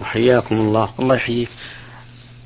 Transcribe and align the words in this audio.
وحياكم 0.00 0.54
الله. 0.54 0.88
الله 0.98 1.14
يحييك. 1.14 1.48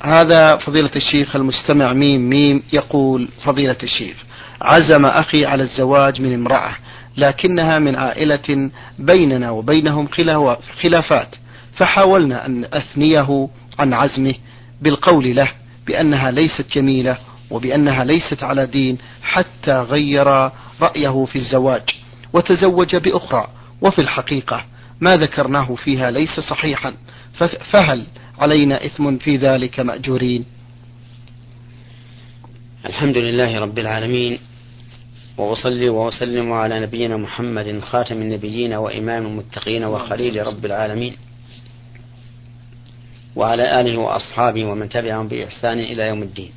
هذا 0.03 0.57
فضيلة 0.57 0.91
الشيخ 0.97 1.37
المستمع 1.37 1.93
ميم 1.93 2.31
ميم 2.31 2.63
يقول 2.73 3.29
فضيلة 3.45 3.77
الشيخ 3.83 4.17
عزم 4.63 5.05
أخي 5.07 5.47
على 5.47 5.63
الزواج 5.63 6.21
من 6.21 6.35
امرأة 6.35 6.71
لكنها 7.17 7.79
من 7.79 7.97
عائلة 7.97 8.71
بيننا 8.99 9.51
وبينهم 9.51 10.09
خلافات 10.83 11.29
فحاولنا 11.77 12.47
أن 12.47 12.65
أثنيه 12.65 13.49
عن 13.79 13.93
عزمه 13.93 14.35
بالقول 14.83 15.37
له 15.37 15.49
بأنها 15.87 16.31
ليست 16.31 16.67
جميلة 16.73 17.19
وبأنها 17.51 18.05
ليست 18.05 18.43
على 18.43 18.67
دين 18.67 18.99
حتى 19.23 19.73
غير 19.81 20.27
رأيه 20.81 21.25
في 21.25 21.37
الزواج 21.37 21.83
وتزوج 22.33 22.97
بأخرى 22.97 23.47
وفي 23.81 23.99
الحقيقة 23.99 24.65
ما 25.01 25.17
ذكرناه 25.17 25.75
فيها 25.75 26.11
ليس 26.11 26.41
صحيحا. 26.41 26.95
فهل 27.73 28.07
علينا 28.39 28.87
إثم 28.87 29.17
في 29.17 29.37
ذلك 29.37 29.81
مأجورين؟ 29.81 30.45
الحمد 32.87 33.17
لله 33.17 33.59
رب 33.59 33.79
العالمين 33.79 34.39
وأصلي 35.37 35.89
وأسلم 35.89 36.53
على 36.53 36.81
نبينا 36.81 37.17
محمد 37.17 37.81
خاتم 37.81 38.23
النبيين 38.23 38.75
وإمام 38.75 39.27
المتقين 39.27 39.85
وخليل 39.85 40.47
رب 40.47 40.65
العالمين 40.65 41.17
وعلى 43.37 43.81
آله 43.81 43.99
وأصحابه 43.99 44.65
ومن 44.65 44.89
تبعهم 44.89 45.29
بإحسان 45.29 45.79
إلى 45.79 46.03
يوم 46.03 46.23
الدين. 46.23 46.51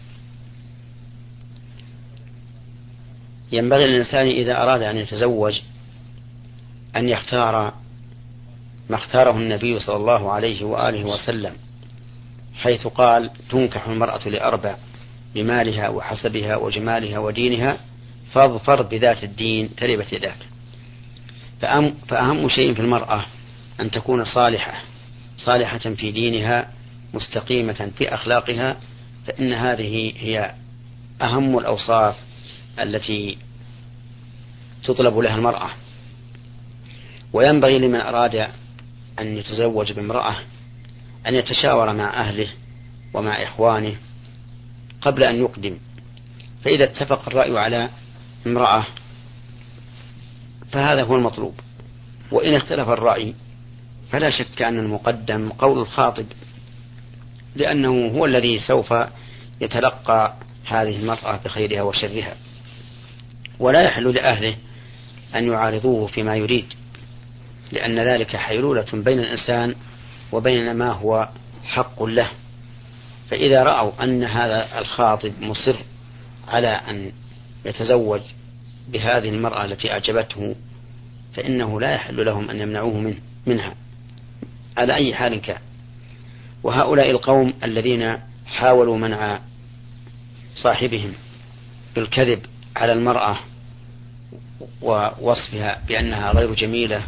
ينبغي 3.52 3.88
للإنسان 3.88 4.28
إذا 4.28 4.64
أراد 4.64 4.82
أن 4.82 4.98
يتزوج 4.98 5.60
أن 6.96 7.10
يختار 7.10 7.74
ما 8.92 8.98
اختاره 8.98 9.32
النبي 9.32 9.80
صلى 9.80 9.96
الله 9.96 10.32
عليه 10.32 10.64
وآله 10.64 11.06
وسلم 11.06 11.54
حيث 12.56 12.88
قال 12.88 13.30
تنكح 13.50 13.88
المرأة 13.88 14.30
لأربع 14.30 14.76
لمالها 15.36 15.90
وحسبها 15.90 16.56
وجمالها 16.56 17.20
ودينها 17.20 17.78
فاظفر 18.34 18.82
بذات 18.82 19.24
الدين 19.24 19.76
تربت 19.76 20.14
يداك. 20.14 20.38
فأهم 22.08 22.50
شيء 22.50 22.74
في 22.74 22.80
المرأة 22.80 23.26
أن 23.80 23.92
تكون 23.92 24.26
صالحة 24.26 24.82
صالحة 25.38 25.78
في 25.78 26.12
دينها 26.12 26.70
مستقيمة 27.14 27.92
في 27.98 28.14
أخلاقها 28.14 28.78
فإن 29.28 29.54
هذه 29.54 30.14
هي 30.18 30.54
أهم 31.22 31.58
الأوصاف 31.58 32.16
التي 32.80 33.38
تطلب 34.84 35.18
لها 35.18 35.36
المرأة. 35.36 35.70
وينبغي 37.34 37.80
لمن 37.80 38.00
أراد 38.00 38.48
أن 39.20 39.38
يتزوج 39.38 39.92
بامرأة 39.92 40.36
أن 41.28 41.36
يتشاور 41.36 41.94
مع 41.94 42.22
أهله 42.22 42.48
ومع 43.14 43.44
إخوانه 43.44 43.96
قبل 45.02 45.24
أن 45.24 45.36
يقدم. 45.36 45.78
فإذا 46.64 46.84
اتفق 46.84 47.28
الرأي 47.28 47.60
على 47.60 47.90
امرأة 48.48 48.86
فهذا 50.72 51.04
هو 51.04 51.16
المطلوب. 51.16 51.60
وإن 52.32 52.56
اختلف 52.56 52.90
الرأي 52.90 53.34
فلا 54.10 54.30
شك 54.30 54.62
أن 54.62 54.80
المقدم 54.80 55.50
قول 55.50 55.80
الخاطب 55.80 56.26
لأنه 57.56 58.08
هو 58.08 58.26
الذي 58.26 58.60
سوف 58.60 58.94
يتلقى 59.62 60.36
هذه 60.66 60.96
المرأة 60.96 61.40
بخيرها 61.46 61.82
وشرها. 61.82 62.36
ولا 63.60 63.82
يحل 63.82 64.14
لأهله 64.14 64.56
أن 65.36 65.48
يعارضوه 65.48 66.08
فيما 66.08 66.36
يريد. 66.36 66.81
لأن 67.72 68.00
ذلك 68.00 68.36
حيلولة 68.36 68.86
بين 68.94 69.20
الإنسان 69.20 69.76
وبين 70.32 70.74
ما 70.74 70.92
هو 70.92 71.30
حق 71.64 72.04
له. 72.04 72.28
فإذا 73.30 73.64
رأوا 73.64 74.04
أن 74.04 74.24
هذا 74.24 74.80
الخاطب 74.80 75.34
مصر 75.42 75.76
على 76.48 76.68
أن 76.68 77.12
يتزوج 77.66 78.22
بهذه 78.90 79.30
المرأة 79.30 79.66
التي 79.66 79.92
أعجبته 79.92 80.56
فإنه 81.34 81.82
لا 81.82 81.94
يحل 81.94 82.26
لهم 82.26 82.50
أن 82.50 82.60
يمنعوه 82.60 83.00
منه 83.00 83.18
منها. 83.46 83.76
على 84.78 84.96
أي 84.96 85.14
حال 85.14 85.42
كان. 85.42 85.60
وهؤلاء 86.64 87.12
القوم 87.12 87.54
الذين 87.64 88.18
حاولوا 88.46 88.98
منع 88.98 89.40
صاحبهم 90.56 91.14
بالكذب 91.96 92.46
على 92.76 92.94
المرأة 92.94 93.38
ووصفها 94.82 95.82
بأنها 95.88 96.32
غير 96.32 96.54
جميلة 96.54 97.04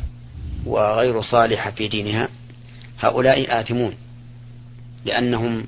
وغير 0.65 1.21
صالحة 1.21 1.71
في 1.71 1.87
دينها 1.87 2.29
هؤلاء 2.99 3.61
آثمون 3.61 3.93
لأنهم 5.05 5.65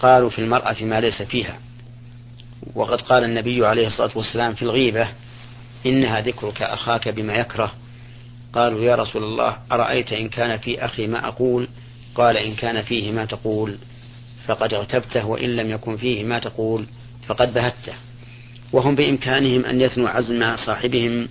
قالوا 0.00 0.30
في 0.30 0.38
المرأة 0.38 0.84
ما 0.84 1.00
ليس 1.00 1.22
فيها. 1.22 1.58
وقد 2.74 3.00
قال 3.00 3.24
النبي 3.24 3.66
عليه 3.66 3.86
الصلاة 3.86 4.10
والسلام 4.16 4.54
في 4.54 4.62
الغيبة 4.62 5.08
إنها 5.86 6.20
ذكرك 6.20 6.62
أخاك 6.62 7.08
بما 7.08 7.34
يكره. 7.34 7.72
قالوا 8.52 8.80
يا 8.80 8.94
رسول 8.94 9.24
الله 9.24 9.56
أرأيت 9.72 10.12
إن 10.12 10.28
كان 10.28 10.58
في 10.58 10.84
أخي 10.84 11.06
ما 11.06 11.28
أقول؟ 11.28 11.68
قال 12.14 12.36
إن 12.36 12.54
كان 12.54 12.82
فيه 12.82 13.12
ما 13.12 13.24
تقول. 13.24 13.78
فقد 14.46 14.74
اغتبته 14.74 15.26
وإن 15.26 15.56
لم 15.56 15.70
يكن 15.70 15.96
فيه 15.96 16.24
ما 16.24 16.38
تقول 16.38 16.86
فقد 17.26 17.54
بهته. 17.54 17.94
وهم 18.72 18.94
بإمكانهم 18.94 19.64
أن 19.64 19.80
يثنوا 19.80 20.08
عزم 20.08 20.56
صاحبهم 20.56 21.28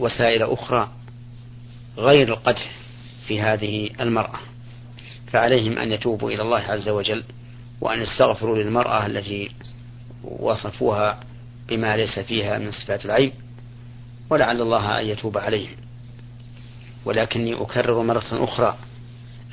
بوسائل 0.00 0.42
أخرى 0.42 0.90
غير 1.98 2.28
القدح 2.28 2.70
في 3.26 3.40
هذه 3.40 3.90
المرأة 4.00 4.38
فعليهم 5.32 5.78
أن 5.78 5.92
يتوبوا 5.92 6.30
إلى 6.30 6.42
الله 6.42 6.60
عز 6.60 6.88
وجل 6.88 7.24
وأن 7.80 8.02
يستغفروا 8.02 8.58
للمرأة 8.58 9.06
التي 9.06 9.50
وصفوها 10.24 11.20
بما 11.68 11.96
ليس 11.96 12.18
فيها 12.18 12.58
من 12.58 12.72
صفات 12.72 13.04
العيب 13.04 13.32
ولعل 14.30 14.60
الله 14.60 15.00
أن 15.00 15.06
يتوب 15.06 15.38
عليهم. 15.38 15.76
ولكني 17.04 17.54
أكرر 17.54 18.02
مرة 18.02 18.26
أخرى 18.32 18.76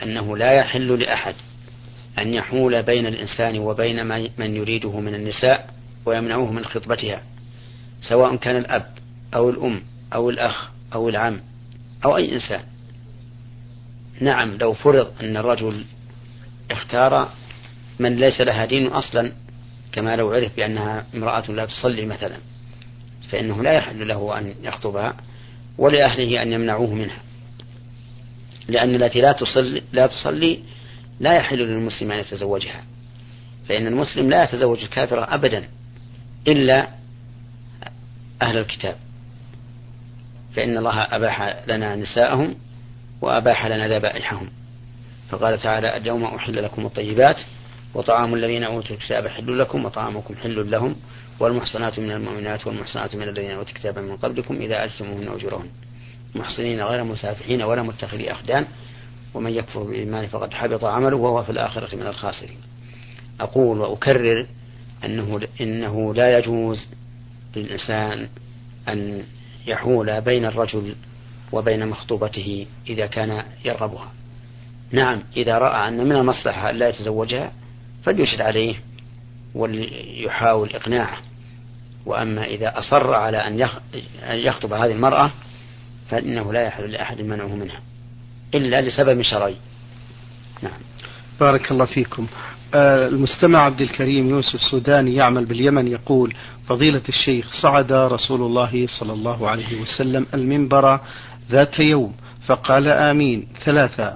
أنه 0.03 0.37
لا 0.37 0.51
يحل 0.51 0.99
لأحد 0.99 1.35
أن 2.19 2.33
يحول 2.33 2.83
بين 2.83 3.07
الإنسان 3.07 3.59
وبين 3.59 4.05
من 4.37 4.55
يريده 4.55 4.99
من 4.99 5.15
النساء 5.15 5.73
ويمنعه 6.05 6.51
من 6.51 6.65
خطبتها 6.65 7.23
سواء 8.01 8.35
كان 8.35 8.55
الأب 8.57 8.93
أو 9.35 9.49
الأم. 9.49 9.81
أو 10.13 10.29
الأخ 10.29 10.69
أو 10.93 11.09
العم 11.09 11.41
أو 12.05 12.17
أي 12.17 12.33
إنسان. 12.35 12.61
نعم 14.21 14.57
لو 14.57 14.73
فرض 14.73 15.13
أن 15.21 15.37
الرجل 15.37 15.85
اختار 16.71 17.31
من 17.99 18.15
ليس 18.15 18.41
لها 18.41 18.65
دين 18.65 18.87
أصلا 18.87 19.31
كما 19.91 20.15
لو 20.15 20.33
عرف 20.33 20.55
بأنها 20.55 21.05
امرأة 21.15 21.51
لا 21.51 21.65
تصلي 21.65 22.05
مثلا 22.05 22.37
فإنه 23.29 23.63
لا 23.63 23.73
يحل 23.73 24.07
له 24.07 24.37
أن 24.39 24.55
يخطبها 24.63 25.17
ولأهله 25.77 26.41
أن 26.41 26.53
يمنعوه 26.53 26.93
منها. 26.93 27.21
لأن 28.67 28.95
التي 28.95 29.21
لا 29.21 29.31
تصلي 29.31 29.81
لا 29.91 30.07
تصلي 30.07 30.59
لا 31.19 31.33
يحل 31.33 31.57
للمسلم 31.57 32.11
أن 32.11 32.19
يتزوجها. 32.19 32.83
فإن 33.69 33.87
المسلم 33.87 34.29
لا 34.29 34.43
يتزوج 34.43 34.83
الكافرة 34.83 35.33
أبدا 35.33 35.69
إلا 36.47 36.87
أهل 38.41 38.57
الكتاب. 38.57 38.95
فإن 40.57 40.77
الله 40.77 41.01
أباح 41.01 41.55
لنا 41.67 41.95
نساءهم 41.95 42.55
وأباح 43.21 43.65
لنا 43.65 43.97
ذبائحهم. 43.97 44.49
فقال 45.29 45.59
تعالى 45.59 45.97
اليوم 45.97 46.23
أحل 46.23 46.63
لكم 46.63 46.85
الطيبات 46.85 47.35
وطعام 47.93 48.33
الذين 48.33 48.63
أوتوا 48.63 48.95
الكتاب 48.95 49.27
حل 49.27 49.59
لكم 49.59 49.85
وطعامكم 49.85 50.35
حل 50.35 50.71
لهم 50.71 50.95
والمحصنات 51.39 51.99
من 51.99 52.11
المؤمنات 52.11 52.67
والمحصنات 52.67 53.15
من 53.15 53.23
الذين 53.23 53.51
أوتوا 53.51 53.71
الكتاب 53.71 53.99
من 53.99 54.17
قبلكم 54.17 54.55
إذا 54.55 54.85
أتموهن 54.85 55.27
أجورهن. 55.27 55.69
محصنين 56.35 56.81
غير 56.81 57.03
مسافحين 57.03 57.61
ولا 57.61 57.83
متخذي 57.83 58.31
أخدان 58.31 58.65
ومن 59.33 59.51
يكفر 59.51 59.83
بالإيمان 59.83 60.27
فقد 60.27 60.53
حبط 60.53 60.83
عمله 60.83 61.17
وهو 61.17 61.43
في 61.43 61.49
الآخرة 61.49 61.95
من 61.95 62.07
الخاسرين. 62.07 62.57
أقول 63.39 63.77
وأكرر 63.77 64.45
أنه 65.05 65.39
إنه 65.61 66.13
لا 66.13 66.37
يجوز 66.37 66.87
للإنسان 67.55 68.29
أن 68.87 69.23
يحول 69.67 70.21
بين 70.21 70.45
الرجل 70.45 70.95
وبين 71.51 71.87
مخطوبته 71.87 72.67
إذا 72.89 73.05
كان 73.05 73.43
يرغبها. 73.65 74.11
نعم 74.91 75.23
إذا 75.37 75.57
رأى 75.57 75.87
أن 75.87 76.05
من 76.05 76.15
المصلحة 76.15 76.71
لا 76.71 76.89
يتزوجها 76.89 77.51
فليشد 78.03 78.41
عليه 78.41 78.75
وليحاول 79.55 80.69
إقناعه. 80.69 81.17
وأما 82.05 82.45
إذا 82.45 82.79
أصر 82.79 83.13
على 83.13 83.37
أن 83.37 83.69
يخطب 84.29 84.73
هذه 84.73 84.91
المرأة 84.91 85.31
فإنه 86.09 86.53
لا 86.53 86.61
يحل 86.61 86.91
لأحد 86.91 87.21
منعه 87.21 87.55
منها 87.55 87.81
إلا 88.55 88.81
لسبب 88.81 89.21
شرعي. 89.21 89.55
نعم. 90.61 90.79
بارك 91.39 91.71
الله 91.71 91.85
فيكم. 91.85 92.27
المستمع 92.75 93.59
عبد 93.59 93.81
الكريم 93.81 94.29
يوسف 94.29 94.61
سوداني 94.61 95.15
يعمل 95.15 95.45
باليمن 95.45 95.87
يقول 95.87 96.33
فضيلة 96.67 97.01
الشيخ 97.09 97.51
صعد 97.61 97.91
رسول 97.91 98.41
الله 98.41 98.87
صلى 98.99 99.13
الله 99.13 99.49
عليه 99.49 99.81
وسلم 99.81 100.25
المنبر 100.33 100.99
ذات 101.51 101.79
يوم 101.79 102.13
فقال 102.45 102.87
آمين 102.87 103.47
ثلاثة 103.65 104.13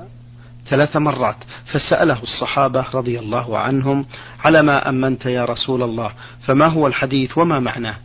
ثلاث 0.69 0.98
مرات 0.98 1.36
فسأله 1.65 2.24
الصحابة 2.24 2.86
رضي 2.94 3.19
الله 3.19 3.57
عنهم 3.57 4.06
على 4.39 4.62
ما 4.62 4.89
أمنت 4.89 5.25
يا 5.25 5.45
رسول 5.45 5.83
الله 5.83 6.12
فما 6.42 6.68
هو 6.68 6.88
الحديث 6.88 7.38
وما 7.38 7.59
معناه؟ 7.59 7.95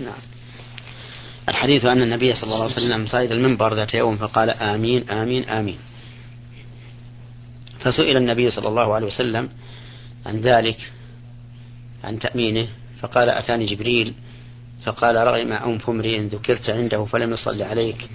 نعم. 0.00 0.20
الحديث 1.48 1.84
أن 1.84 2.02
النبي 2.02 2.34
صلى 2.34 2.54
الله 2.54 2.62
عليه 2.64 2.74
وسلم 2.74 3.06
صعد 3.06 3.32
المنبر 3.32 3.74
ذات 3.74 3.94
يوم 3.94 4.16
فقال 4.16 4.50
آمين 4.50 5.10
آمين 5.10 5.48
آمين. 5.48 5.78
فسئل 7.84 8.16
النبي 8.16 8.50
صلى 8.50 8.68
الله 8.68 8.94
عليه 8.94 9.06
وسلم 9.06 9.48
عن 10.26 10.40
ذلك 10.40 10.92
عن 12.04 12.18
تأمينه 12.18 12.68
فقال 13.00 13.28
أتاني 13.28 13.66
جبريل؟ 13.66 14.14
فقال 14.84 15.16
رغم 15.16 15.52
أنف 15.52 15.90
امرئ 15.90 16.20
ذكرت 16.20 16.70
عنده 16.70 17.04
فلم 17.04 17.32
يصلي 17.32 17.64
عليك. 17.64 18.08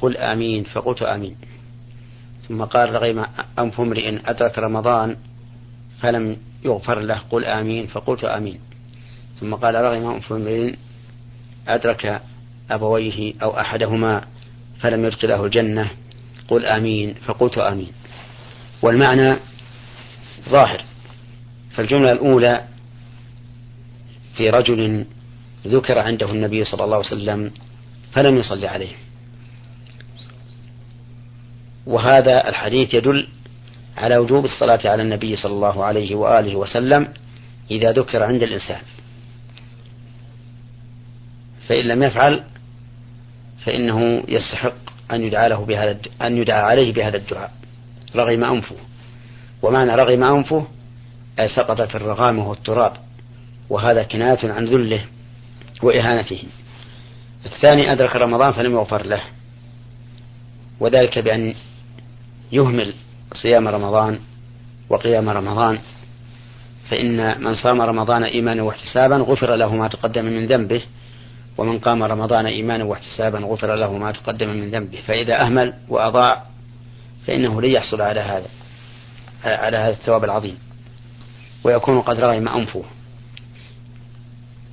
قل 0.00 0.16
آمين. 0.16 0.64
فقلت 0.64 1.02
آمين. 1.02 1.36
ثم 2.48 2.64
قال 2.64 2.92
رغم 2.92 3.26
أنف 3.58 3.80
امرئ 3.80 4.18
أدرك 4.26 4.58
رمضان 4.58 5.16
فلم 6.00 6.36
يغفر 6.64 7.00
له. 7.00 7.18
قل 7.30 7.44
آمين. 7.44 7.86
فقلت 7.86 8.24
آمين. 8.24 8.58
ثم 9.40 9.54
قال 9.54 9.74
رغم 9.74 10.14
أنف 10.14 10.32
امرئ 10.32 10.74
أدرك 11.68 12.22
أبويه 12.70 13.34
أو 13.42 13.60
أحدهما 13.60 14.24
فلم 14.80 15.04
يدخله 15.04 15.44
الجنة. 15.44 15.90
قل 16.48 16.66
آمين. 16.66 17.14
فقلت 17.14 17.58
آمين. 17.58 17.92
والمعنى 18.82 19.36
ظاهر. 20.48 20.84
فالجملة 21.72 22.12
الأولى 22.12 22.64
في 24.36 24.50
رجل 24.50 25.04
ذكر 25.66 25.98
عنده 25.98 26.30
النبي 26.30 26.64
صلى 26.64 26.84
الله 26.84 26.96
عليه 26.96 27.06
وسلم 27.06 27.52
فلم 28.12 28.36
يصلي 28.36 28.66
عليه. 28.66 28.92
وهذا 31.86 32.48
الحديث 32.48 32.94
يدل 32.94 33.28
على 33.96 34.16
وجوب 34.16 34.44
الصلاة 34.44 34.80
على 34.84 35.02
النبي 35.02 35.36
صلى 35.36 35.52
الله 35.52 35.84
عليه 35.84 36.14
وآله 36.14 36.56
وسلم 36.56 37.08
إذا 37.70 37.92
ذكر 37.92 38.22
عند 38.22 38.42
الإنسان. 38.42 38.80
فإن 41.68 41.84
لم 41.84 42.02
يفعل 42.02 42.44
فإنه 43.64 44.24
يستحق 44.28 44.74
أن 45.12 45.22
يدعى 45.22 45.48
له 45.48 45.64
بهذا 45.64 45.98
أن 46.22 46.36
يدعى 46.36 46.60
عليه 46.60 46.92
بهذا 46.92 47.16
الدعاء. 47.16 47.52
رغم 48.16 48.44
أنفه. 48.44 48.76
ومعنى 49.62 49.94
رغم 49.94 50.24
أنفه 50.24 50.66
أي 51.40 51.48
سقط 51.48 51.80
في 51.80 51.94
الرغام 51.94 52.38
وهو 52.38 52.52
التراب 52.52 52.92
وهذا 53.70 54.02
كناية 54.02 54.52
عن 54.52 54.64
ذله 54.64 55.04
وإهانته. 55.82 56.42
الثاني 57.46 57.92
أدرك 57.92 58.16
رمضان 58.16 58.52
فلم 58.52 58.72
يغفر 58.72 59.06
له. 59.06 59.20
وذلك 60.80 61.18
بأن 61.18 61.54
يهمل 62.52 62.94
صيام 63.32 63.68
رمضان 63.68 64.18
وقيام 64.90 65.28
رمضان. 65.28 65.78
فإن 66.90 67.44
من 67.44 67.54
صام 67.54 67.80
رمضان 67.82 68.24
إيمانا 68.24 68.62
واحتسابا 68.62 69.16
غفر 69.16 69.54
له 69.54 69.74
ما 69.74 69.88
تقدم 69.88 70.24
من 70.24 70.46
ذنبه 70.46 70.82
ومن 71.58 71.78
قام 71.78 72.02
رمضان 72.02 72.46
إيمانا 72.46 72.84
واحتسابا 72.84 73.38
غفر 73.38 73.74
له 73.74 73.92
ما 73.92 74.12
تقدم 74.12 74.48
من 74.48 74.70
ذنبه. 74.70 74.98
فإذا 75.06 75.40
أهمل 75.40 75.74
وأضاع 75.88 76.42
فإنه 77.26 77.62
لن 77.62 77.70
يحصل 77.70 78.02
على 78.02 78.20
هذا 78.20 78.48
على 79.44 79.76
هذا 79.76 79.92
الثواب 79.92 80.24
العظيم 80.24 80.58
ويكون 81.64 82.00
قد 82.00 82.20
رغم 82.20 82.48
أنفه. 82.48 82.82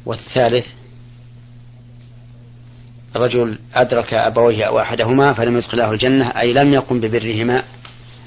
والثالث 0.05 0.65
رجل 3.15 3.59
أدرك 3.73 4.13
أبويه 4.13 4.63
أو 4.63 4.79
أحدهما 4.79 5.33
فلم 5.33 5.57
يدخله 5.57 5.91
الجنة 5.91 6.27
أي 6.29 6.53
لم 6.53 6.73
يقم 6.73 6.99
ببرهما 6.99 7.63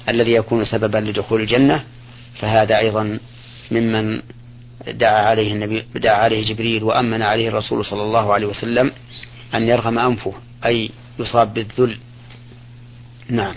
الذي 0.09 0.31
يكون 0.31 0.65
سببا 0.65 0.97
لدخول 0.97 1.41
الجنة 1.41 1.83
فهذا 2.39 2.77
أيضا 2.77 3.19
ممن 3.71 4.21
دعا 4.87 5.21
عليه 5.21 5.53
النبي 5.53 5.83
دعا 5.95 6.15
عليه 6.15 6.53
جبريل 6.53 6.83
وأمن 6.83 7.21
عليه 7.21 7.47
الرسول 7.47 7.85
صلى 7.85 8.01
الله 8.01 8.33
عليه 8.33 8.47
وسلم 8.47 8.91
أن 9.55 9.67
يرغم 9.67 9.99
أنفه 9.99 10.33
أي 10.65 10.89
يصاب 11.19 11.53
بالذل. 11.53 11.97
نعم. 13.29 13.55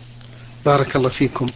بارك 0.67 0.97
الله 0.97 1.09
فيكم. 1.09 1.47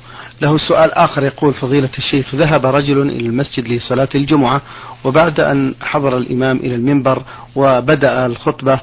له 0.40 0.58
سؤال 0.58 0.92
آخر 0.92 1.24
يقول 1.24 1.54
فضيلة 1.54 1.90
الشيخ 1.98 2.34
ذهب 2.34 2.66
رجل 2.66 3.00
إلى 3.02 3.26
المسجد 3.26 3.68
لصلاة 3.68 4.08
الجمعة 4.14 4.62
وبعد 5.04 5.40
أن 5.40 5.74
حضر 5.80 6.16
الإمام 6.18 6.56
إلى 6.56 6.74
المنبر 6.74 7.22
وبدأ 7.56 8.26
الخطبة 8.26 8.80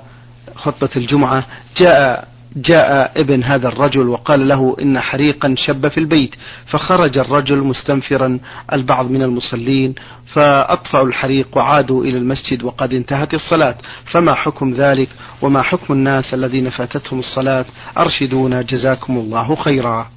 خطبة 0.56 0.90
الجمعة 0.96 1.46
جاء 1.78 2.28
جاء 2.56 3.22
ابن 3.22 3.44
هذا 3.44 3.68
الرجل 3.68 4.08
وقال 4.08 4.48
له 4.48 4.76
إن 4.82 5.00
حريقا 5.00 5.56
شب 5.58 5.88
في 5.88 5.98
البيت. 5.98 6.36
فخرج 6.66 7.18
الرجل 7.18 7.58
مستنفرا 7.58 8.40
البعض 8.74 9.12
من 9.12 9.24
المصلين 9.24 9.96
فأطفأوا 10.34 11.08
الحريق 11.08 11.58
وعادوا 11.58 12.04
إلى 12.04 12.18
المسجد 12.18 12.64
وقد 12.64 12.94
انتهت 12.94 13.34
الصلاة. 13.34 13.76
فما 14.06 14.34
حكم 14.34 14.74
ذلك؟ 14.74 15.10
وما 15.42 15.62
حكم 15.62 15.94
الناس 15.94 16.34
الذين 16.34 16.70
فاتتهم 16.70 17.20
الصلاة؟ 17.20 17.66
أرشدونا 17.98 18.62
جزاكم 18.62 19.18
الله 19.18 19.56
خيرا. 19.56 20.12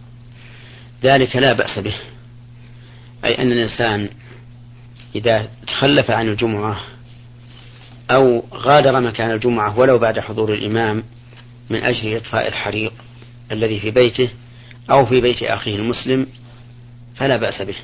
ذلك 1.05 1.37
لا 1.37 1.53
بأس 1.53 1.79
به. 1.79 1.95
أي 3.25 3.43
أن 3.43 3.53
الإنسان 3.53 4.09
إذا 5.15 5.49
تخلف 5.67 6.11
عن 6.11 6.29
الجمعة 6.29 6.81
أو 8.11 8.45
غادر 8.55 9.01
مكان 9.01 9.31
الجمعة 9.31 9.79
ولو 9.79 9.99
بعد 9.99 10.21
حضور 10.21 10.55
الإمام 10.55 11.03
من 11.71 11.83
أجل 11.83 12.17
إطفاء 12.17 12.49
الحريق 12.49 12.93
الذي 13.53 13.81
في 13.81 13.91
بيته 13.91 14.29
أو 14.91 15.07
في 15.07 15.21
بيت 15.21 15.43
أخيه 15.43 15.77
المسلم 15.77 16.27
فلا 17.17 17.37
بأس 17.37 17.63
به 17.63 17.77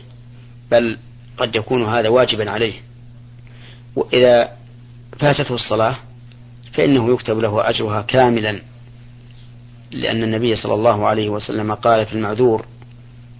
بل 0.71 0.99
قد 1.39 1.57
يكون 1.57 1.85
هذا 1.85 2.09
واجبا 2.09 2.51
عليه. 2.51 2.75
وإذا 3.97 4.57
فاتته 5.19 5.55
الصلاة 5.55 5.97
فإنه 6.73 7.13
يكتب 7.13 7.39
له 7.39 7.69
أجرها 7.69 8.03
كاملا 8.03 8.61
لأن 9.91 10.23
النبي 10.23 10.57
صلى 10.57 10.75
الله 10.75 11.07
عليه 11.07 11.29
وسلم 11.29 11.75
قال 11.75 12.07
في 12.07 12.13
المعذور 12.13 12.67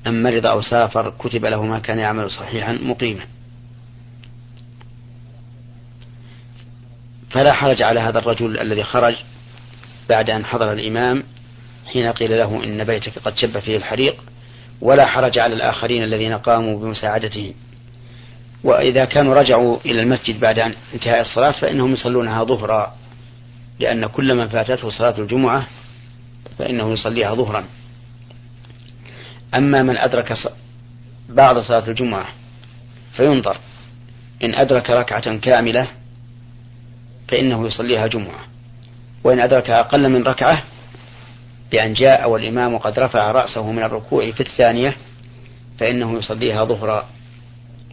أن 0.07 0.23
مرض 0.23 0.47
أو 0.47 0.61
سافر 0.61 1.13
كتب 1.19 1.45
له 1.45 1.63
ما 1.63 1.79
كان 1.79 1.99
يعمل 1.99 2.31
صحيحا 2.31 2.73
مقيما. 2.73 3.25
فلا 7.31 7.53
حرج 7.53 7.83
على 7.83 8.01
هذا 8.01 8.19
الرجل 8.19 8.59
الذي 8.59 8.85
خرج 8.85 9.15
بعد 10.11 10.31
أن 10.31 10.45
حضر 10.45 10.73
الإمام 10.73 11.23
حين 11.93 12.07
قيل 12.13 12.39
له 12.39 12.65
إن 12.65 12.85
بيتك 12.85 13.19
قد 13.19 13.37
شب 13.37 13.59
فيه 13.59 13.77
الحريق 13.77 14.25
ولا 14.81 15.07
حرج 15.07 15.39
على 15.39 15.55
الآخرين 15.55 16.03
الذين 16.03 16.33
قاموا 16.33 16.79
بمساعدته. 16.81 17.55
وإذا 18.65 19.05
كانوا 19.05 19.35
رجعوا 19.35 19.79
إلى 19.85 20.03
المسجد 20.03 20.41
بعد 20.41 20.59
أن 20.59 20.75
انتهاء 20.95 21.21
الصلاة 21.21 21.51
فإنهم 21.51 21.93
يصلونها 21.93 22.45
ظهرا 22.45 22.97
لأن 23.81 24.07
كل 24.07 24.35
من 24.35 24.49
فاتته 24.49 24.91
صلاة 24.91 25.19
الجمعة 25.19 25.67
فإنه 26.59 26.93
يصليها 26.93 27.35
ظهرا. 27.35 27.65
أما 29.55 29.83
من 29.83 29.97
أدرك 29.97 30.39
بعض 31.29 31.59
صلاة 31.59 31.89
الجمعة 31.89 32.27
فينظر 33.13 33.57
إن 34.45 34.55
أدرك 34.55 34.91
ركعة 34.91 35.39
كاملة 35.39 35.87
فإنه 37.29 37.67
يصليها 37.67 38.07
جمعة. 38.07 38.50
وإن 39.25 39.41
أدرك 39.41 39.71
أقل 39.71 40.09
من 40.09 40.23
ركعة 40.23 40.63
بأن 41.73 41.93
جاء 41.93 42.31
والإمام 42.31 42.79
قد 42.79 42.99
رفع 42.99 43.31
رأسه 43.33 43.73
من 43.73 43.83
الركوع 43.83 44.31
في 44.31 44.41
الثانية 44.41 44.97
فإنه 45.79 46.19
يصليها 46.19 46.65
ظهرا. 46.65 47.09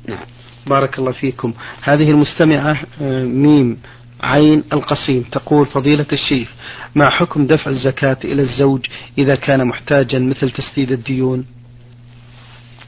نعم. 0.08 0.26
بارك 0.68 1.00
الله 1.00 1.12
فيكم. 1.12 1.54
هذه 1.82 2.12
المستمعة 2.12 2.78
آه، 3.02 3.24
ميم 3.24 3.78
عين 4.22 4.64
القصيم 4.74 5.24
تقول 5.32 5.66
فضيلة 5.66 6.06
الشيخ 6.12 6.50
ما 6.96 7.10
حكم 7.10 7.48
دفع 7.48 7.72
الزكاة 7.72 8.18
إلى 8.24 8.42
الزوج 8.42 8.86
إذا 9.18 9.36
كان 9.36 9.68
محتاجا 9.68 10.20
مثل 10.20 10.52
تسديد 10.52 10.92
الديون؟ 10.92 11.46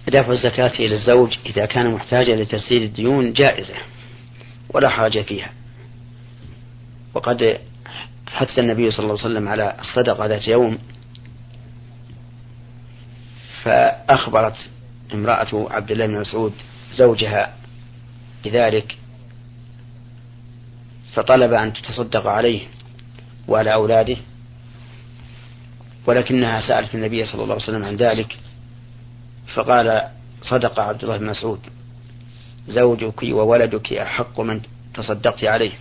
دفع 0.07 0.31
الزكاة 0.31 0.71
إلى 0.79 0.95
الزوج 0.95 1.37
إذا 1.45 1.65
كان 1.65 1.93
محتاجا 1.93 2.35
لتسديد 2.35 2.81
الديون 2.81 3.33
جائزة 3.33 3.73
ولا 4.69 4.89
حرج 4.89 5.21
فيها. 5.21 5.51
وقد 7.13 7.59
حث 8.31 8.59
النبي 8.59 8.91
صلى 8.91 9.03
الله 9.03 9.19
عليه 9.19 9.25
وسلم 9.25 9.47
على 9.47 9.75
الصدقة 9.79 10.25
ذات 10.25 10.47
يوم 10.47 10.77
فأخبرت 13.63 14.55
امرأة 15.13 15.67
عبد 15.71 15.91
الله 15.91 16.05
بن 16.07 16.19
مسعود 16.19 16.53
زوجها 16.95 17.53
بذلك 18.45 18.97
فطلب 21.13 21.53
أن 21.53 21.73
تتصدق 21.73 22.27
عليه 22.27 22.61
وعلى 23.47 23.73
أولاده 23.73 24.17
ولكنها 26.05 26.61
سألت 26.61 26.95
النبي 26.95 27.25
صلى 27.25 27.43
الله 27.43 27.53
عليه 27.53 27.63
وسلم 27.63 27.85
عن 27.85 27.95
ذلك 27.95 28.37
فقال 29.53 30.09
صدق 30.41 30.79
عبد 30.79 31.03
الله 31.03 31.17
بن 31.17 31.25
مسعود 31.25 31.59
زوجك 32.67 33.23
وولدك 33.23 33.93
أحق 33.93 34.39
من 34.39 34.61
تصدقت 34.93 35.43
عليه. 35.43 35.71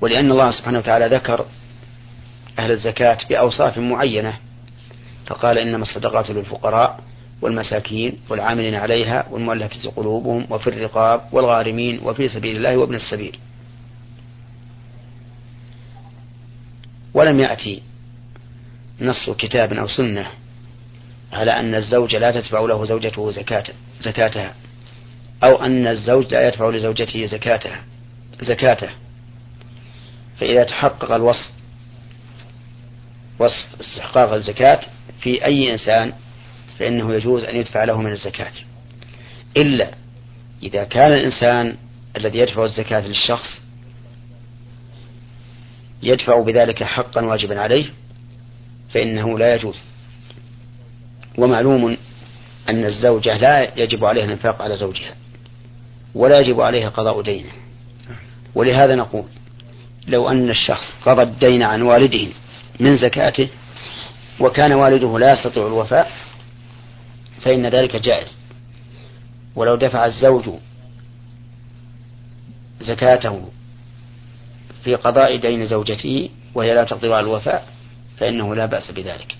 ولأن 0.00 0.32
الله 0.32 0.50
سبحانه 0.50 0.78
وتعالى 0.78 1.16
ذكر 1.16 1.46
أهل 2.58 2.70
الزكاة 2.70 3.18
بأوصاف 3.28 3.78
معينة 3.78 4.36
فقال 5.26 5.58
إنما 5.58 5.82
الصدقات 5.82 6.30
للفقراء 6.30 7.00
والمساكين 7.42 8.18
والعاملين 8.28 8.74
عليها 8.74 9.26
والمؤلفة 9.30 9.90
قلوبهم 9.96 10.46
وفي 10.50 10.66
الرقاب 10.66 11.20
والغارمين 11.32 12.00
وفي 12.02 12.28
سبيل 12.28 12.56
الله 12.56 12.76
وابن 12.76 12.94
السبيل. 12.94 13.38
ولم 17.14 17.40
يأتي 17.40 17.82
نص 19.00 19.30
كتاب 19.30 19.72
أو 19.72 19.88
سنة 19.88 20.26
على 21.32 21.50
أن 21.50 21.74
الزوج 21.74 22.16
لا 22.16 22.30
تدفع 22.30 22.60
له 22.60 22.84
زوجته 22.84 23.30
زكاة 23.30 23.64
زكاتها 24.00 24.54
أو 25.44 25.64
أن 25.64 25.86
الزوج 25.86 26.34
لا 26.34 26.48
يدفع 26.48 26.70
لزوجته 26.70 27.26
زكاتها 27.26 27.80
زكاته. 28.40 28.88
فإذا 30.38 30.64
تحقق 30.64 31.12
الوصف 31.12 31.50
وصف 33.38 33.66
استحقاق 33.80 34.32
الزكاة 34.32 34.80
في 35.20 35.44
أي 35.44 35.72
إنسان 35.72 36.12
فإنه 36.78 37.14
يجوز 37.14 37.44
أن 37.44 37.56
يدفع 37.56 37.84
له 37.84 38.00
من 38.00 38.12
الزكاة. 38.12 38.52
إلا 39.56 39.90
إذا 40.62 40.84
كان 40.84 41.12
الإنسان 41.12 41.76
الذي 42.16 42.38
يدفع 42.38 42.64
الزكاة 42.64 43.06
للشخص 43.06 43.60
يدفع 46.02 46.40
بذلك 46.40 46.82
حقا 46.82 47.24
واجبا 47.24 47.60
عليه 47.60 47.84
فإنه 48.94 49.38
لا 49.38 49.54
يجوز. 49.54 49.76
ومعلوم 51.38 51.96
أن 52.68 52.84
الزوجة 52.84 53.36
لا 53.36 53.80
يجب 53.80 54.04
عليها 54.04 54.24
الإنفاق 54.24 54.62
على 54.62 54.76
زوجها 54.76 55.14
ولا 56.14 56.40
يجب 56.40 56.60
عليها 56.60 56.88
قضاء 56.88 57.22
دينه. 57.22 57.50
ولهذا 58.54 58.94
نقول 58.94 59.24
لو 60.08 60.28
أن 60.28 60.50
الشخص 60.50 60.84
قضى 61.06 61.22
الدين 61.22 61.62
عن 61.62 61.82
والده 61.82 62.28
من 62.80 62.96
زكاته 62.96 63.48
وكان 64.40 64.72
والده 64.72 65.18
لا 65.18 65.32
يستطيع 65.32 65.66
الوفاء 65.66 66.12
فإن 67.42 67.66
ذلك 67.66 67.96
جائز 67.96 68.36
ولو 69.56 69.74
دفع 69.74 70.06
الزوج 70.06 70.50
زكاته 72.80 73.48
في 74.84 74.94
قضاء 74.94 75.36
دين 75.36 75.66
زوجته 75.66 76.28
وهي 76.54 76.74
لا 76.74 76.84
تقدر 76.84 77.12
على 77.12 77.26
الوفاء 77.26 77.66
فإنه 78.16 78.54
لا 78.54 78.66
بأس 78.66 78.90
بذلك 78.90 79.36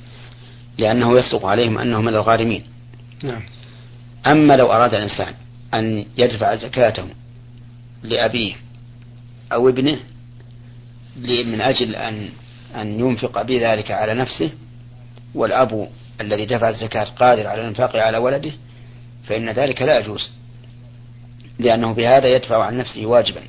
لأنه 0.79 1.19
يصدق 1.19 1.47
عليهم 1.47 1.79
أنه 1.79 2.01
من 2.01 2.15
الغارمين 2.15 2.65
نعم. 3.23 3.43
أما 4.27 4.57
لو 4.57 4.73
أراد 4.73 4.95
الإنسان 4.95 5.35
أن 5.75 6.07
يدفع 6.19 6.55
زكاته 6.55 7.05
لأبيه 8.03 8.55
أو 9.53 9.69
ابنه 9.69 9.99
من 11.23 11.61
أجل 11.61 11.97
أن 11.97 12.31
أن 12.75 13.01
ينفق 13.01 13.43
بذلك 13.43 13.91
على 13.91 14.15
نفسه 14.15 14.51
والأب 15.35 15.89
الذي 16.21 16.47
دفع 16.47 16.69
الزكاة 16.69 17.05
قادر 17.05 17.47
على 17.47 17.61
الإنفاق 17.61 17.97
على 17.97 18.19
ولده 18.19 18.53
فإن 19.27 19.51
ذلك 19.51 19.83
لا 19.83 19.99
يجوز 19.99 20.31
لأنه 21.59 21.93
بهذا 21.93 22.29
يدفع 22.29 22.65
عن 22.65 22.79
نفسه 22.79 23.07
واجبا. 23.07 23.41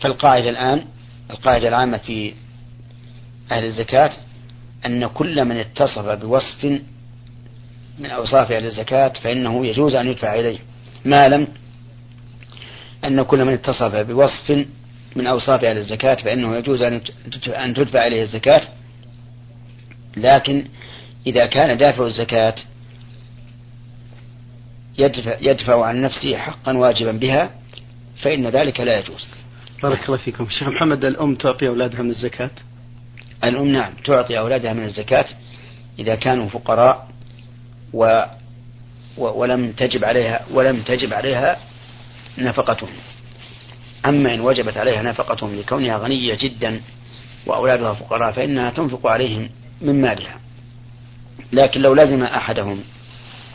فالقاعدة 0.00 0.48
الآن 0.48 0.84
القاعدة 1.30 1.68
العامة 1.68 1.96
في 1.96 2.34
أهل 3.52 3.64
الزكاة 3.64 4.10
أن 4.86 5.06
كل 5.06 5.44
من 5.44 5.56
اتصف 5.56 6.08
بوصف 6.08 6.64
من 7.98 8.10
أوصاف 8.10 8.52
أهل 8.52 8.64
الزكاة 8.64 9.12
فإنه 9.22 9.66
يجوز 9.66 9.94
أن 9.94 10.08
يدفع 10.08 10.34
إليه. 10.34 10.58
ما 11.04 11.28
لم؟ 11.28 11.48
أن 13.04 13.22
كل 13.22 13.44
من 13.44 13.52
اتصف 13.52 13.94
بوصف 13.96 14.66
من 15.16 15.26
أوصاف 15.26 15.64
أهل 15.64 15.78
الزكاة 15.78 16.14
فإنه 16.14 16.56
يجوز 16.56 16.82
أن 16.82 17.74
تدفع 17.74 18.06
إليه 18.06 18.22
الزكاة. 18.22 18.62
لكن 20.16 20.64
إذا 21.26 21.46
كان 21.46 21.78
دافع 21.78 22.06
الزكاة 22.06 22.54
يدفع, 24.98 25.36
يدفع 25.40 25.84
عن 25.84 26.02
نفسه 26.02 26.36
حقا 26.36 26.76
واجبا 26.76 27.12
بها 27.12 27.50
فإن 28.22 28.46
ذلك 28.46 28.80
لا 28.80 28.98
يجوز. 28.98 29.28
بارك 29.82 30.06
الله 30.06 30.16
فيكم. 30.16 30.48
شيخ 30.48 30.68
محمد 30.68 31.04
الأم 31.04 31.34
تعطي 31.34 31.68
أولادها 31.68 32.02
من 32.02 32.10
الزكاة؟ 32.10 32.50
الأم 33.44 33.68
نعم 33.68 33.92
تعطي 34.04 34.38
أولادها 34.38 34.72
من 34.72 34.84
الزكاة 34.84 35.24
إذا 35.98 36.14
كانوا 36.14 36.48
فقراء 36.48 37.08
و 37.92 38.22
ولم 39.18 39.72
تجب 39.72 40.04
عليها 40.04 40.46
ولم 40.52 40.82
تجب 40.82 41.12
عليها 41.14 41.56
نفقتهم. 42.38 42.88
أما 44.06 44.34
إن 44.34 44.40
وجبت 44.40 44.76
عليها 44.76 45.02
نفقتهم 45.02 45.58
لكونها 45.58 45.96
غنية 45.96 46.38
جدا 46.40 46.80
وأولادها 47.46 47.94
فقراء 47.94 48.32
فإنها 48.32 48.70
تنفق 48.70 49.06
عليهم 49.06 49.50
من 49.80 50.02
مالها. 50.02 50.40
لكن 51.52 51.80
لو 51.80 51.94
لزم 51.94 52.22
أحدهم 52.24 52.84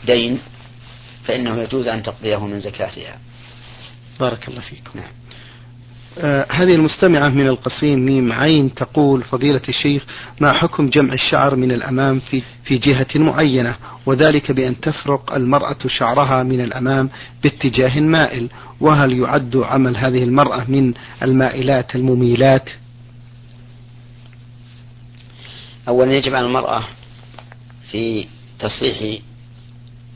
دين 0.06 0.38
فإنه 1.24 1.62
يجوز 1.62 1.86
أن 1.86 2.02
تقضيه 2.02 2.46
من 2.46 2.60
زكاتها. 2.60 3.18
بارك 4.20 4.48
الله 4.48 4.60
فيكم. 4.60 4.98
نعم. 4.98 5.12
آه 6.18 6.46
هذه 6.50 6.74
المستمعة 6.74 7.28
من 7.28 7.46
القصيم 7.46 8.06
ميم 8.06 8.32
عين 8.32 8.74
تقول 8.74 9.22
فضيلة 9.22 9.60
الشيخ 9.68 10.04
ما 10.40 10.52
حكم 10.52 10.88
جمع 10.88 11.12
الشعر 11.12 11.56
من 11.56 11.72
الأمام 11.72 12.20
في, 12.20 12.42
في 12.64 12.78
جهة 12.78 13.06
معينة؟ 13.14 13.76
وذلك 14.06 14.52
بأن 14.52 14.80
تفرق 14.80 15.34
المرأة 15.34 15.76
شعرها 15.86 16.42
من 16.42 16.60
الأمام 16.60 17.10
باتجاه 17.42 18.00
مائل. 18.00 18.48
وهل 18.80 19.12
يعد 19.12 19.56
عمل 19.56 19.96
هذه 19.96 20.24
المرأة 20.24 20.64
من 20.68 20.94
المائلات 21.22 21.96
المميلات؟ 21.96 22.70
أولا 25.88 26.12
يجب 26.12 26.34
على 26.34 26.46
المرأة 26.46 26.84
في 27.90 28.26
تصحيح 28.58 29.18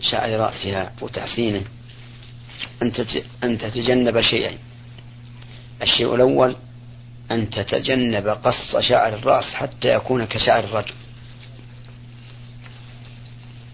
شعر 0.00 0.30
رأسها 0.40 0.92
وتحسينه 1.00 1.62
أن 3.44 3.58
تتجنب 3.58 4.20
شيئين 4.20 4.58
الشيء 5.82 6.14
الأول 6.14 6.56
أن 7.30 7.50
تتجنب 7.50 8.28
قص 8.28 8.76
شعر 8.80 9.14
الرأس 9.14 9.44
حتى 9.44 9.94
يكون 9.94 10.24
كشعر 10.24 10.64
الرجل. 10.64 10.94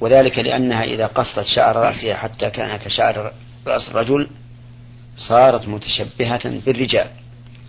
وذلك 0.00 0.38
لأنها 0.38 0.84
إذا 0.84 1.06
قصت 1.06 1.40
شعر 1.40 1.76
رأسها 1.76 2.14
حتى 2.14 2.50
كان 2.50 2.76
كشعر 2.76 3.32
رأس 3.66 3.88
الرجل 3.88 4.28
صارت 5.16 5.68
متشبهة 5.68 6.60
بالرجال. 6.66 7.10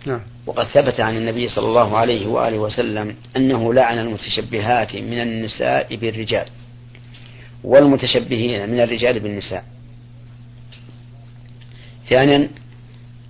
نعم. 0.06 0.20
وقد 0.46 0.66
ثبت 0.66 1.00
عن 1.00 1.16
النبي 1.16 1.48
صلى 1.48 1.66
الله 1.66 1.96
عليه 1.96 2.26
وآله 2.26 2.58
وسلم 2.58 3.16
أنه 3.36 3.74
لعن 3.74 3.98
المتشبهات 3.98 4.96
من 4.96 5.20
النساء 5.20 5.96
بالرجال 5.96 6.46
والمتشبهين 7.64 8.68
من 8.68 8.80
الرجال 8.80 9.20
بالنساء. 9.20 9.64
ثانيا 12.08 12.50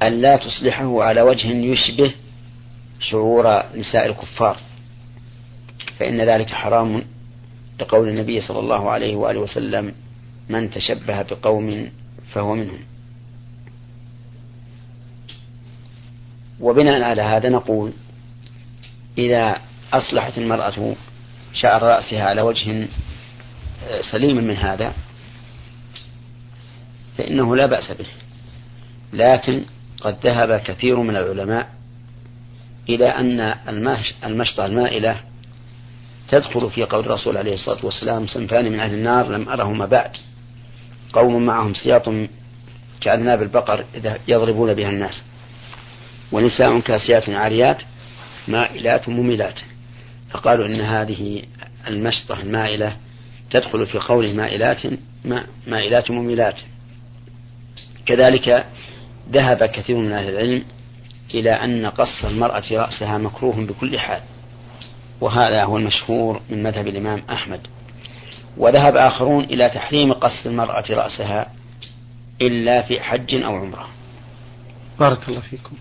أن 0.02 0.20
لا 0.20 0.36
تصلحه 0.36 1.02
على 1.02 1.22
وجه 1.22 1.48
يشبه 1.48 2.14
شعور 3.00 3.62
نساء 3.76 4.06
الكفار 4.06 4.56
فإن 5.98 6.20
ذلك 6.20 6.48
حرام 6.48 7.04
لقول 7.80 8.08
النبي 8.08 8.40
صلى 8.40 8.58
الله 8.58 8.90
عليه 8.90 9.16
وآله 9.16 9.40
وسلم 9.40 9.94
من 10.48 10.70
تشبه 10.70 11.22
بقوم 11.22 11.90
فهو 12.32 12.54
منهم. 12.54 12.78
وبناء 16.60 17.02
على 17.02 17.22
هذا 17.22 17.48
نقول 17.48 17.92
إذا 19.18 19.60
أصلحت 19.92 20.38
المرأة 20.38 20.94
شعر 21.54 21.82
رأسها 21.82 22.24
على 22.24 22.42
وجه 22.42 22.88
سليم 24.12 24.36
من 24.36 24.56
هذا 24.56 24.92
فإنه 27.18 27.56
لا 27.56 27.66
بأس 27.66 27.92
به 27.92 28.06
لكن 29.12 29.64
قد 30.00 30.16
ذهب 30.24 30.60
كثير 30.60 30.96
من 30.96 31.16
العلماء 31.16 31.68
إلى 32.88 33.06
أن 33.06 33.54
المشطة 34.24 34.66
المائلة 34.66 35.20
تدخل 36.28 36.70
في 36.70 36.84
قول 36.84 37.04
الرسول 37.04 37.36
عليه 37.36 37.54
الصلاة 37.54 37.84
والسلام 37.86 38.26
صنفان 38.26 38.72
من 38.72 38.80
أهل 38.80 38.94
النار 38.94 39.28
لم 39.28 39.48
أرهما 39.48 39.86
بعد. 39.86 40.10
قوم 41.12 41.46
معهم 41.46 41.74
سياط 41.74 42.10
كأذناب 43.00 43.42
البقر 43.42 43.84
إذا 43.94 44.18
يضربون 44.28 44.74
بها 44.74 44.88
الناس. 44.88 45.22
ونساء 46.32 46.80
كاسيات 46.80 47.28
عاريات 47.28 47.78
مائلات 48.48 49.08
مميلات 49.08 49.60
فقالوا 50.30 50.66
إن 50.66 50.80
هذه 50.80 51.42
المشطة 51.86 52.40
المائلة 52.40 52.96
تدخل 53.50 53.86
في 53.86 53.98
قوله 53.98 54.32
مائلات 54.32 54.78
مائلات 55.66 56.10
مميلات 56.10 56.54
كذلك 58.06 58.66
ذهب 59.32 59.64
كثير 59.64 59.96
من 59.96 60.12
أهل 60.12 60.28
العلم 60.28 60.64
إلى 61.34 61.50
أن 61.50 61.86
قص 61.86 62.24
المرأة 62.24 62.62
رأسها 62.72 63.18
مكروه 63.18 63.56
بكل 63.56 63.98
حال 63.98 64.20
وهذا 65.20 65.64
هو 65.64 65.76
المشهور 65.76 66.40
من 66.50 66.62
مذهب 66.62 66.88
الإمام 66.88 67.22
أحمد. 67.30 67.60
وذهب 68.56 68.96
آخرون 68.96 69.44
إلى 69.44 69.68
تحريم 69.68 70.12
قص 70.12 70.46
المرأة 70.46 70.84
رأسها 70.90 71.52
إلا 72.42 72.82
في 72.82 73.00
حج 73.00 73.34
أو 73.34 73.54
عمرة. 73.56 73.88
بارك 75.00 75.28
الله 75.28 75.40
فيكم. 75.40 75.76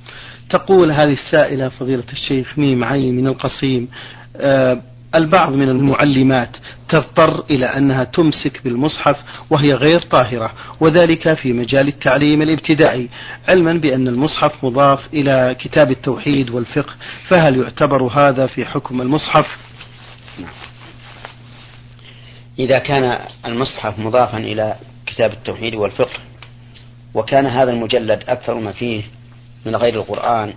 تقول 0.49 0.91
هذه 0.91 1.13
السائلة 1.13 1.69
فضيلة 1.69 2.03
الشيخ 2.13 2.59
ميم 2.59 2.83
عين 2.83 3.15
من 3.15 3.27
القصيم 3.27 3.87
آه 4.35 4.81
البعض 5.15 5.53
من 5.53 5.69
المعلمات 5.69 6.57
تضطر 6.89 7.43
إلى 7.49 7.65
أنها 7.65 8.03
تمسك 8.03 8.63
بالمصحف 8.63 9.17
وهي 9.49 9.73
غير 9.73 10.01
طاهرة 10.01 10.53
وذلك 10.79 11.33
في 11.33 11.53
مجال 11.53 11.87
التعليم 11.87 12.41
الابتدائي 12.41 13.09
علما 13.47 13.73
بأن 13.73 14.07
المصحف 14.07 14.63
مضاف 14.63 14.99
إلى 15.13 15.55
كتاب 15.59 15.91
التوحيد 15.91 16.49
والفقه 16.49 16.93
فهل 17.27 17.57
يعتبر 17.57 18.03
هذا 18.03 18.47
في 18.47 18.65
حكم 18.65 19.01
المصحف 19.01 19.57
نعم. 20.39 20.49
إذا 22.59 22.79
كان 22.79 23.19
المصحف 23.45 23.99
مضافا 23.99 24.37
إلى 24.37 24.75
كتاب 25.05 25.31
التوحيد 25.31 25.75
والفقه 25.75 26.19
وكان 27.13 27.45
هذا 27.45 27.71
المجلد 27.71 28.23
أكثر 28.27 28.55
ما 28.55 28.71
فيه 28.71 29.03
من 29.65 29.75
غير 29.75 29.93
القرآن 29.93 30.53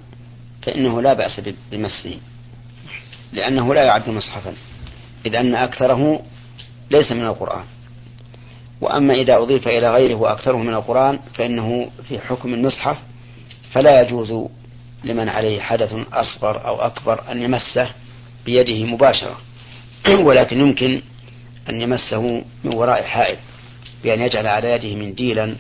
فإنه 0.63 1.03
لا 1.03 1.13
بأس 1.13 1.41
بمسه 1.73 2.19
لأنه 3.33 3.75
لا 3.75 3.85
يعد 3.85 4.09
مصحفا 4.09 4.55
إذ 5.27 5.35
أن 5.35 5.55
أكثره 5.55 6.23
ليس 6.91 7.13
من 7.13 7.27
القرآن. 7.27 7.65
وأما 8.81 9.15
إذا 9.15 9.37
أضيف 9.37 9.69
إلى 9.69 9.91
غيره 9.91 10.15
وأكثره 10.15 10.57
من 10.57 10.75
القرآن 10.75 11.19
فإنه 11.35 11.91
في 12.09 12.19
حكم 12.19 12.55
المصحف 12.55 12.97
فلا 13.73 14.01
يجوز 14.01 14.49
لمن 15.05 15.29
عليه 15.29 15.61
حدث 15.61 15.95
أصغر 16.13 16.67
أو 16.67 16.77
أكبر 16.77 17.33
أن 17.33 17.43
يمسه 17.43 17.89
بيده 18.45 18.85
مباشرة. 18.85 19.39
ولكن 20.27 20.61
يمكن 20.61 21.03
أن 21.69 21.81
يمسه 21.81 22.45
من 22.65 22.75
وراء 22.75 23.03
حائل 23.03 23.37
بأن 24.05 24.21
يجعل 24.21 24.47
على 24.47 24.71
يده 24.71 24.95
منديلا 24.95 25.57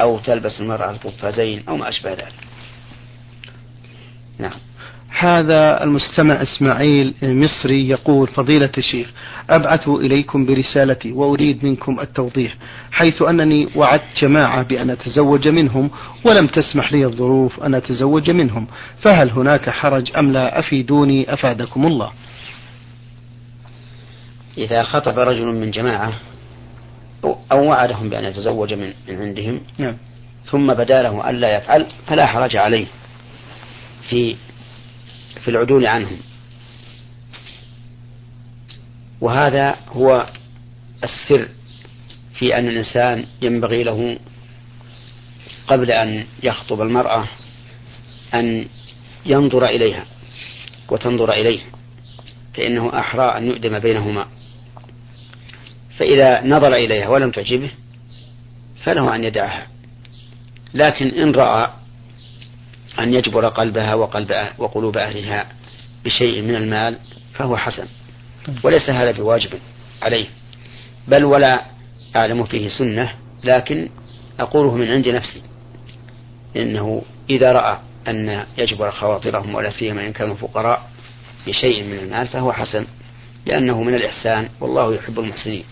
أو 0.00 0.18
تلبس 0.18 0.60
المرأة 0.60 0.90
القفازين 0.90 1.62
أو 1.68 1.76
ما 1.76 1.88
أشبه 1.88 2.10
ذلك. 2.10 2.34
نعم. 4.38 4.67
هذا 5.08 5.84
المستمع 5.84 6.42
إسماعيل 6.42 7.14
مصري 7.22 7.88
يقول 7.88 8.28
فضيلة 8.28 8.70
الشيخ 8.78 9.10
أبعث 9.50 9.88
إليكم 9.88 10.46
برسالتي 10.46 11.12
وأريد 11.12 11.64
منكم 11.64 12.00
التوضيح 12.00 12.54
حيث 12.92 13.22
أنني 13.22 13.68
وعدت 13.76 14.20
جماعة 14.20 14.62
بأن 14.62 14.90
أتزوج 14.90 15.48
منهم 15.48 15.90
ولم 16.24 16.46
تسمح 16.46 16.92
لي 16.92 17.04
الظروف 17.04 17.60
أن 17.60 17.74
أتزوج 17.74 18.30
منهم 18.30 18.66
فهل 19.00 19.30
هناك 19.30 19.70
حرج 19.70 20.16
أم 20.16 20.32
لا 20.32 20.58
أفيدوني 20.58 21.32
أفادكم 21.32 21.86
الله 21.86 22.12
إذا 24.58 24.82
خطب 24.82 25.18
رجل 25.18 25.46
من 25.46 25.70
جماعة 25.70 26.12
أو 27.52 27.64
وعدهم 27.64 28.08
بأن 28.08 28.24
يتزوج 28.24 28.74
من, 28.74 28.92
من 29.08 29.22
عندهم 29.22 29.60
نعم. 29.78 29.96
ثم 30.44 30.74
بدا 30.74 31.02
له 31.02 31.30
ألا 31.30 31.56
يفعل 31.56 31.86
فلا 32.06 32.26
حرج 32.26 32.56
عليه 32.56 32.86
في 34.08 34.36
في 35.44 35.48
العدول 35.48 35.86
عنهم. 35.86 36.18
وهذا 39.20 39.76
هو 39.88 40.26
السر 41.04 41.48
في 42.34 42.58
أن 42.58 42.68
الإنسان 42.68 43.26
ينبغي 43.42 43.82
له 43.82 44.18
قبل 45.66 45.90
أن 45.90 46.24
يخطب 46.42 46.82
المرأة 46.82 47.28
أن 48.34 48.66
ينظر 49.26 49.64
إليها 49.64 50.06
وتنظر 50.88 51.32
إليه 51.32 51.60
فإنه 52.54 52.98
أحرى 52.98 53.22
أن 53.22 53.46
يؤدم 53.46 53.78
بينهما. 53.78 54.26
فإذا 55.98 56.46
نظر 56.46 56.74
إليها 56.74 57.08
ولم 57.08 57.30
تعجبه 57.30 57.70
فله 58.84 59.14
أن 59.14 59.24
يدعها. 59.24 59.66
لكن 60.74 61.06
إن 61.06 61.32
رأى 61.32 61.70
أن 62.98 63.14
يجبر 63.14 63.48
قلبها 63.48 63.94
وقلب 63.94 64.32
أه 64.32 64.50
وقلوب 64.58 64.96
أهلها 64.96 65.46
بشيء 66.04 66.42
من 66.42 66.54
المال 66.54 66.98
فهو 67.34 67.56
حسن. 67.56 67.86
وليس 68.62 68.90
هذا 68.90 69.10
بواجب 69.10 69.50
عليه. 70.02 70.26
بل 71.08 71.24
ولا 71.24 71.62
أعلم 72.16 72.44
فيه 72.44 72.68
سنة 72.68 73.12
لكن 73.44 73.88
أقوله 74.40 74.74
من 74.74 74.90
عند 74.90 75.08
نفسي. 75.08 75.42
إنه 76.56 77.02
إذا 77.30 77.52
رأى 77.52 77.78
أن 78.08 78.44
يجبر 78.58 78.90
خواطرهم 78.90 79.54
ولا 79.54 79.70
سيما 79.70 80.06
إن 80.06 80.12
كانوا 80.12 80.34
فقراء 80.34 80.90
بشيء 81.46 81.84
من 81.84 81.98
المال 81.98 82.28
فهو 82.28 82.52
حسن. 82.52 82.86
لأنه 83.46 83.82
من 83.82 83.94
الإحسان 83.94 84.48
والله 84.60 84.94
يحب 84.94 85.18
المحسنين. 85.18 85.64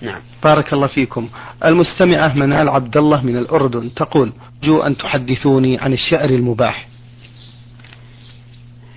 نعم. 0.00 0.20
بارك 0.44 0.72
الله 0.72 0.86
فيكم. 0.86 1.28
المستمعة 1.64 2.34
منال 2.34 2.68
عبد 2.68 2.96
الله 2.96 3.22
من 3.26 3.36
الأردن 3.36 3.94
تقول 3.94 4.32
جو 4.62 4.82
أن 4.82 4.96
تحدثوني 4.96 5.78
عن 5.78 5.92
الشعر 5.92 6.30
المباح. 6.30 6.88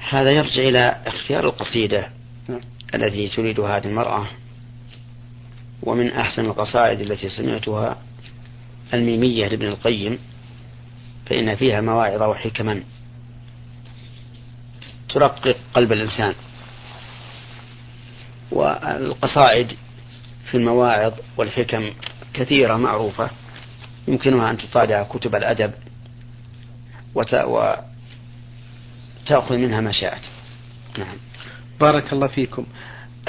هذا 0.09 0.31
يرجع 0.31 0.61
إلى 0.61 1.01
اختيار 1.05 1.45
القصيدة 1.45 2.07
نعم. 2.49 2.59
التي 2.95 3.27
تريد 3.27 3.59
هذه 3.59 3.87
المرأة 3.87 4.27
ومن 5.83 6.11
أحسن 6.11 6.45
القصائد 6.45 7.01
التي 7.01 7.29
سمعتها 7.29 7.97
الميمية 8.93 9.47
لابن 9.47 9.65
القيم 9.65 10.19
فإن 11.25 11.55
فيها 11.55 11.81
مواعظ 11.81 12.21
وحكما 12.21 12.83
ترقق 15.09 15.55
قلب 15.73 15.91
الإنسان. 15.91 16.33
والقصائد 18.51 19.67
في 20.45 20.57
المواعظ 20.57 21.13
والحكم 21.37 21.89
كثيرة 22.33 22.77
معروفة 22.77 23.29
يمكنها 24.07 24.51
أن 24.51 24.57
تطالع 24.57 25.03
كتب 25.03 25.35
الأدب 25.35 25.73
وتأخذ 27.15 27.87
منها 29.57 29.81
ما 29.81 29.91
شاءت. 29.91 30.21
نعم. 30.97 31.15
بارك 31.79 32.13
الله 32.13 32.27
فيكم. 32.27 32.65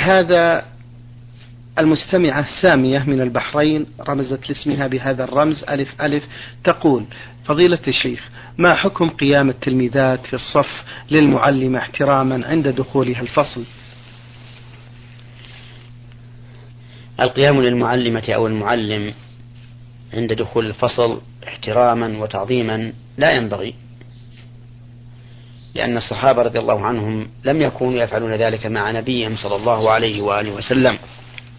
هذا 0.01 0.65
المستمعة 1.79 2.47
سامية 2.63 2.99
من 2.99 3.21
البحرين 3.21 3.87
رمزت 4.09 4.49
لاسمها 4.49 4.87
بهذا 4.87 5.25
الرمز 5.25 5.65
ألف 5.65 6.03
ألف 6.03 6.25
تقول 6.65 7.05
فضيلة 7.45 7.79
الشيخ 7.89 8.29
ما 8.59 8.75
حكم 8.75 9.09
قيام 9.09 9.49
التلميذات 9.49 10.27
في 10.27 10.35
الصف 10.35 10.85
للمعلمة 11.11 11.79
احتراما 11.79 12.47
عند 12.47 12.69
دخولها 12.69 13.21
الفصل؟ 13.21 13.65
القيام 17.21 17.63
للمعلمة 17.63 18.25
أو 18.29 18.47
المعلم 18.47 19.15
عند 20.15 20.33
دخول 20.33 20.67
الفصل 20.67 21.21
احتراما 21.49 22.19
وتعظيما 22.19 22.93
لا 23.19 23.31
ينبغي 23.31 23.75
لأن 25.75 25.97
الصحابة 25.97 26.43
رضي 26.43 26.59
الله 26.59 26.87
عنهم 26.87 27.29
لم 27.45 27.63
يكونوا 27.63 28.03
يفعلون 28.03 28.35
ذلك 28.35 28.67
مع 28.67 28.91
نبيهم 28.91 29.37
صلى 29.37 29.57
الله 29.57 29.91
عليه 29.91 30.23
وآله 30.23 30.51
وسلم 30.53 30.99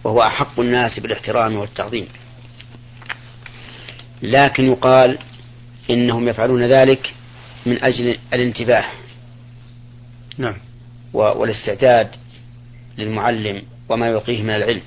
وهو 0.04 0.22
أحق 0.22 0.60
الناس 0.60 1.00
بالاحترام 1.00 1.56
والتعظيم. 1.56 2.08
لكن 4.22 4.64
يقال 4.64 5.18
إنهم 5.90 6.28
يفعلون 6.28 6.62
ذلك 6.62 7.14
من 7.66 7.84
أجل 7.84 8.18
الانتباه 8.34 8.84
نعم. 10.38 10.56
والاستعداد 11.12 12.08
للمعلم 12.98 13.62
وما 13.88 14.06
يلقيه 14.08 14.42
من 14.42 14.50
العلم. 14.50 14.82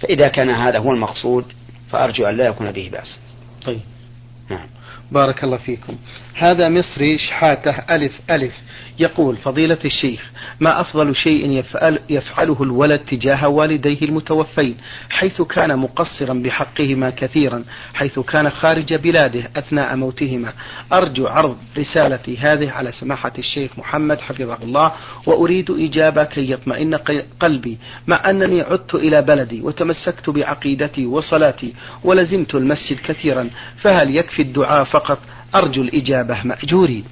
فإذا 0.00 0.28
كان 0.28 0.50
هذا 0.50 0.78
هو 0.78 0.92
المقصود 0.92 1.44
فأرجو 1.90 2.26
أن 2.26 2.36
لا 2.36 2.46
يكون 2.46 2.72
به 2.72 2.88
بأس. 2.92 3.18
طيب. 3.64 3.80
نعم. 4.50 4.66
بارك 5.12 5.44
الله 5.44 5.56
فيكم. 5.56 5.96
هذا 6.34 6.68
مصري 6.68 7.18
شحاتة 7.18 7.70
ألف 7.90 8.20
ألف. 8.30 8.54
يقول 9.00 9.36
فضيلة 9.36 9.78
الشيخ 9.84 10.30
ما 10.60 10.80
أفضل 10.80 11.16
شيء 11.16 11.50
يفعل 11.50 11.98
يفعله 12.10 12.62
الولد 12.62 12.98
تجاه 12.98 13.48
والديه 13.48 14.02
المتوفين 14.02 14.76
حيث 15.10 15.42
كان 15.42 15.78
مقصرا 15.78 16.34
بحقهما 16.34 17.10
كثيرا 17.10 17.64
حيث 17.94 18.18
كان 18.18 18.50
خارج 18.50 18.94
بلاده 18.94 19.50
أثناء 19.56 19.96
موتهما. 19.96 20.52
أرجو 20.92 21.26
عرض 21.26 21.56
رسالتي 21.78 22.36
هذه 22.38 22.70
على 22.70 22.92
سماحة 22.92 23.32
الشيخ 23.38 23.78
محمد 23.78 24.20
حفظه 24.20 24.58
الله 24.62 24.92
وأريد 25.26 25.70
إجابة 25.70 26.24
كي 26.24 26.50
يطمئن 26.50 26.94
قلبي. 27.40 27.78
مع 28.06 28.30
أنني 28.30 28.60
عدت 28.60 28.94
إلى 28.94 29.22
بلدي 29.22 29.62
وتمسكت 29.62 30.30
بعقيدتي 30.30 31.06
وصلاتي 31.06 31.74
ولزمت 32.04 32.54
المسجد 32.54 33.00
كثيرا 33.00 33.50
فهل 33.80 34.16
يكفي 34.16 34.42
الدعاء 34.42 34.84
فقط 34.98 35.18
أرجو 35.54 35.82
الإجابة 35.82 36.42
مأجورين 36.42 37.04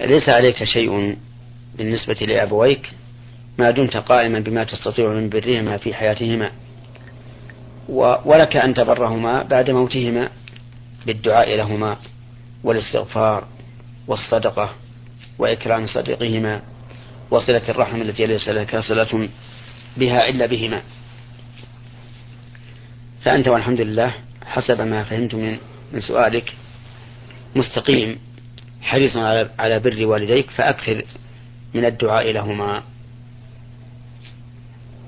ليس 0.00 0.28
عليك 0.28 0.64
شيء 0.64 1.16
بالنسبة 1.78 2.14
لأبويك؟ 2.14 2.90
ما 3.58 3.70
دمت 3.70 3.96
قائما 3.96 4.38
بما 4.38 4.64
تستطيع 4.64 5.08
من 5.08 5.28
برهما 5.28 5.76
في 5.76 5.94
حياتهما. 5.94 6.50
ولك 8.24 8.56
أن 8.56 8.74
تبرهما 8.74 9.42
بعد 9.42 9.70
موتهما 9.70 10.28
بالدعاء 11.06 11.56
لهما 11.56 11.96
والاستغفار 12.64 13.44
والصدقة 14.06 14.70
وإكرام 15.38 15.86
صديقهما 15.86 16.62
وصلة 17.30 17.62
الرحم 17.68 18.02
التي 18.02 18.26
ليس 18.26 18.48
لك 18.48 18.78
صلة 18.78 19.28
بها 19.96 20.28
إلا 20.28 20.46
بهما. 20.46 20.82
فأنت 23.24 23.48
والحمد 23.48 23.80
لله 23.80 24.12
حسب 24.46 24.80
ما 24.80 25.04
فهمت 25.04 25.34
من 25.34 25.58
من 25.92 26.00
سؤالك 26.00 26.54
مستقيم 27.56 28.18
حريص 28.82 29.16
على 29.58 29.78
بر 29.78 30.06
والديك 30.06 30.50
فأكثر 30.50 31.02
من 31.74 31.84
الدعاء 31.84 32.32
لهما. 32.32 32.82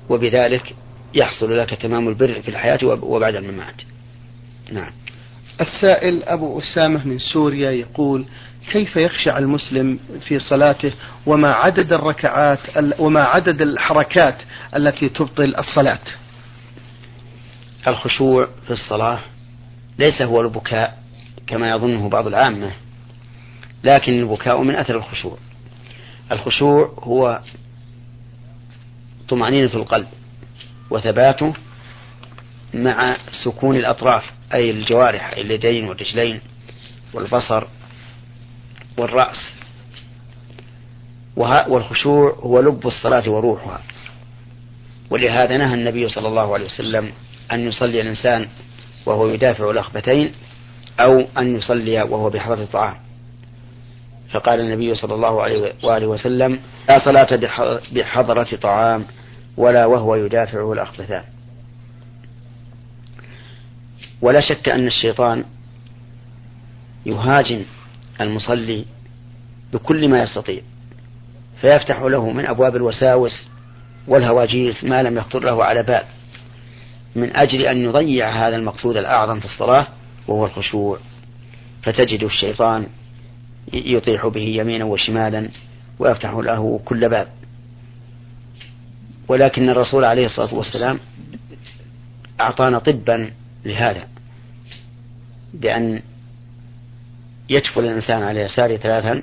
وبذلك 0.08 0.74
يحصل 1.14 1.58
لك 1.58 1.70
تمام 1.70 2.08
البر 2.08 2.40
في 2.40 2.48
الحياة 2.48 2.78
وبعد 2.84 3.34
الممات. 3.34 3.74
نعم. 4.72 4.92
السائل 5.60 6.22
أبو 6.22 6.58
أسامة 6.58 7.06
من 7.06 7.18
سوريا 7.18 7.70
يقول 7.70 8.24
كيف 8.70 8.96
يخشع 8.96 9.38
المسلم 9.38 9.98
في 10.20 10.38
صلاته؟ 10.38 10.92
وما 11.26 11.52
عدد 11.52 11.92
الركعات 11.92 12.58
وما 12.98 13.22
عدد 13.22 13.62
الحركات 13.62 14.36
التي 14.76 15.08
تبطل 15.08 15.54
الصلاة؟ 15.56 15.98
الخشوع 17.86 18.48
في 18.66 18.70
الصلاة 18.70 19.18
ليس 20.00 20.22
هو 20.22 20.40
البكاء 20.40 20.98
كما 21.46 21.70
يظنه 21.70 22.08
بعض 22.08 22.26
العامة 22.26 22.72
لكن 23.84 24.12
البكاء 24.12 24.62
من 24.62 24.76
أثر 24.76 24.96
الخشوع. 24.96 25.38
الخشوع 26.32 26.94
هو 26.98 27.40
طمأنينة 29.28 29.74
القلب 29.74 30.06
وثباته 30.90 31.52
مع 32.74 33.16
سكون 33.44 33.76
الأطراف 33.76 34.24
أي 34.54 34.70
الجوارح 34.70 35.32
اليدين 35.32 35.88
والرجلين 35.88 36.40
والبصر 37.14 37.64
والرأس. 38.98 39.52
والخشوع 41.36 42.38
هو 42.42 42.60
لب 42.60 42.86
الصلاة 42.86 43.30
وروحها. 43.30 43.80
ولهذا 45.10 45.56
نهى 45.56 45.74
النبي 45.74 46.08
صلى 46.08 46.28
الله 46.28 46.54
عليه 46.54 46.64
وسلم 46.64 47.12
أن 47.52 47.60
يصلي 47.60 48.00
الإنسان 48.00 48.48
وهو 49.06 49.28
يدافع 49.28 49.70
الأخبتين 49.70 50.32
أو 51.00 51.24
أن 51.38 51.56
يصلي 51.56 52.02
وهو 52.02 52.30
بحضرة 52.30 52.62
الطعام. 52.62 52.96
فقال 54.30 54.60
النبي 54.60 54.94
صلى 54.94 55.14
الله 55.14 55.42
عليه 55.42 55.72
وآله 55.82 56.06
وسلم 56.06 56.60
لا 56.88 56.98
صلاة 57.04 57.36
بحضرة 57.92 58.56
طعام 58.62 59.04
ولا 59.56 59.86
وهو 59.86 60.14
يدافعه 60.14 60.72
الأخبثان. 60.72 61.22
ولا 64.22 64.40
شك 64.40 64.68
أن 64.68 64.86
الشيطان 64.86 65.44
يهاجم 67.06 67.64
المصلي 68.20 68.84
بكل 69.72 70.08
ما 70.08 70.22
يستطيع 70.22 70.60
فيفتح 71.60 72.00
له 72.00 72.30
من 72.30 72.46
أبواب 72.46 72.76
الوساوس 72.76 73.46
والهواجيس 74.08 74.84
ما 74.84 75.02
لم 75.02 75.18
يخطر 75.18 75.44
له 75.44 75.64
على 75.64 75.82
بال. 75.82 76.04
من 77.16 77.36
أجل 77.36 77.62
أن 77.62 77.76
يضيع 77.76 78.48
هذا 78.48 78.56
المقصود 78.56 78.96
الأعظم 78.96 79.40
في 79.40 79.44
الصلاة 79.44 79.86
وهو 80.28 80.46
الخشوع. 80.46 80.98
فتجد 81.82 82.24
الشيطان 82.24 82.86
يطيح 83.72 84.26
به 84.26 84.42
يمينا 84.42 84.84
وشمالا 84.84 85.48
ويفتح 85.98 86.30
له 86.30 86.80
كل 86.84 87.08
باب. 87.08 87.28
ولكن 89.28 89.68
الرسول 89.68 90.04
عليه 90.04 90.26
الصلاة 90.26 90.54
والسلام 90.54 90.98
أعطانا 92.40 92.78
طبا 92.78 93.30
لهذا 93.64 94.08
بأن 95.54 96.02
يكفل 97.50 97.84
الإنسان 97.84 98.22
على 98.22 98.40
يساره 98.40 98.76
ثلاثا 98.76 99.22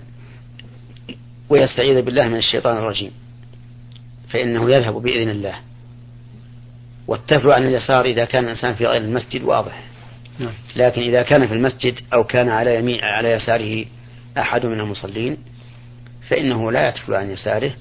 ويستعيذ 1.50 2.02
بالله 2.02 2.28
من 2.28 2.38
الشيطان 2.38 2.78
الرجيم 2.78 3.12
فإنه 4.30 4.72
يذهب 4.72 4.94
بإذن 4.94 5.30
الله. 5.30 5.56
والتفل 7.08 7.52
عن 7.52 7.68
اليسار 7.68 8.06
إذا 8.06 8.26
كان 8.26 8.44
الإنسان 8.44 8.76
في 8.76 8.86
غير 8.86 9.02
المسجد 9.02 9.44
واضح. 9.44 9.84
نعم. 10.40 10.54
لكن 10.76 11.02
إذا 11.02 11.22
كان 11.22 11.48
في 11.48 11.54
المسجد 11.54 12.00
أو 12.14 12.24
كان 12.24 12.50
على 12.50 12.76
يمين 12.76 13.04
على 13.04 13.32
يساره 13.32 13.86
أحد 14.38 14.66
من 14.66 14.80
المصلين 14.80 15.38
فإنه 16.30 16.72
لا 16.72 16.90
يتفل 16.90 17.14
عن 17.14 17.32
يساره 17.32 17.72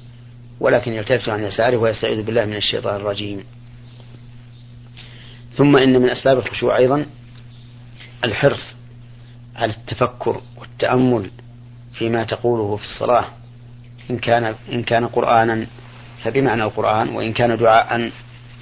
ولكن 0.60 0.92
يلتفت 0.92 1.28
عن 1.28 1.44
يساره 1.44 1.76
ويستعيذ 1.76 2.22
بالله 2.22 2.44
من 2.44 2.56
الشيطان 2.56 2.96
الرجيم. 2.96 3.44
ثم 5.56 5.76
إن 5.76 6.00
من 6.00 6.10
أسباب 6.10 6.38
الخشوع 6.38 6.76
أيضا 6.76 7.06
الحرص 8.24 8.74
على 9.56 9.72
التفكر 9.72 10.40
والتأمل 10.56 11.30
فيما 11.94 12.24
تقوله 12.24 12.76
في 12.76 12.82
الصلاة. 12.82 13.24
إن 14.10 14.18
كان 14.18 14.54
إن 14.72 14.82
كان 14.82 15.06
قرآنا 15.06 15.66
فبمعنى 16.24 16.62
القرآن 16.62 17.08
وإن 17.08 17.32
كان 17.32 17.56
دعاء 17.56 18.10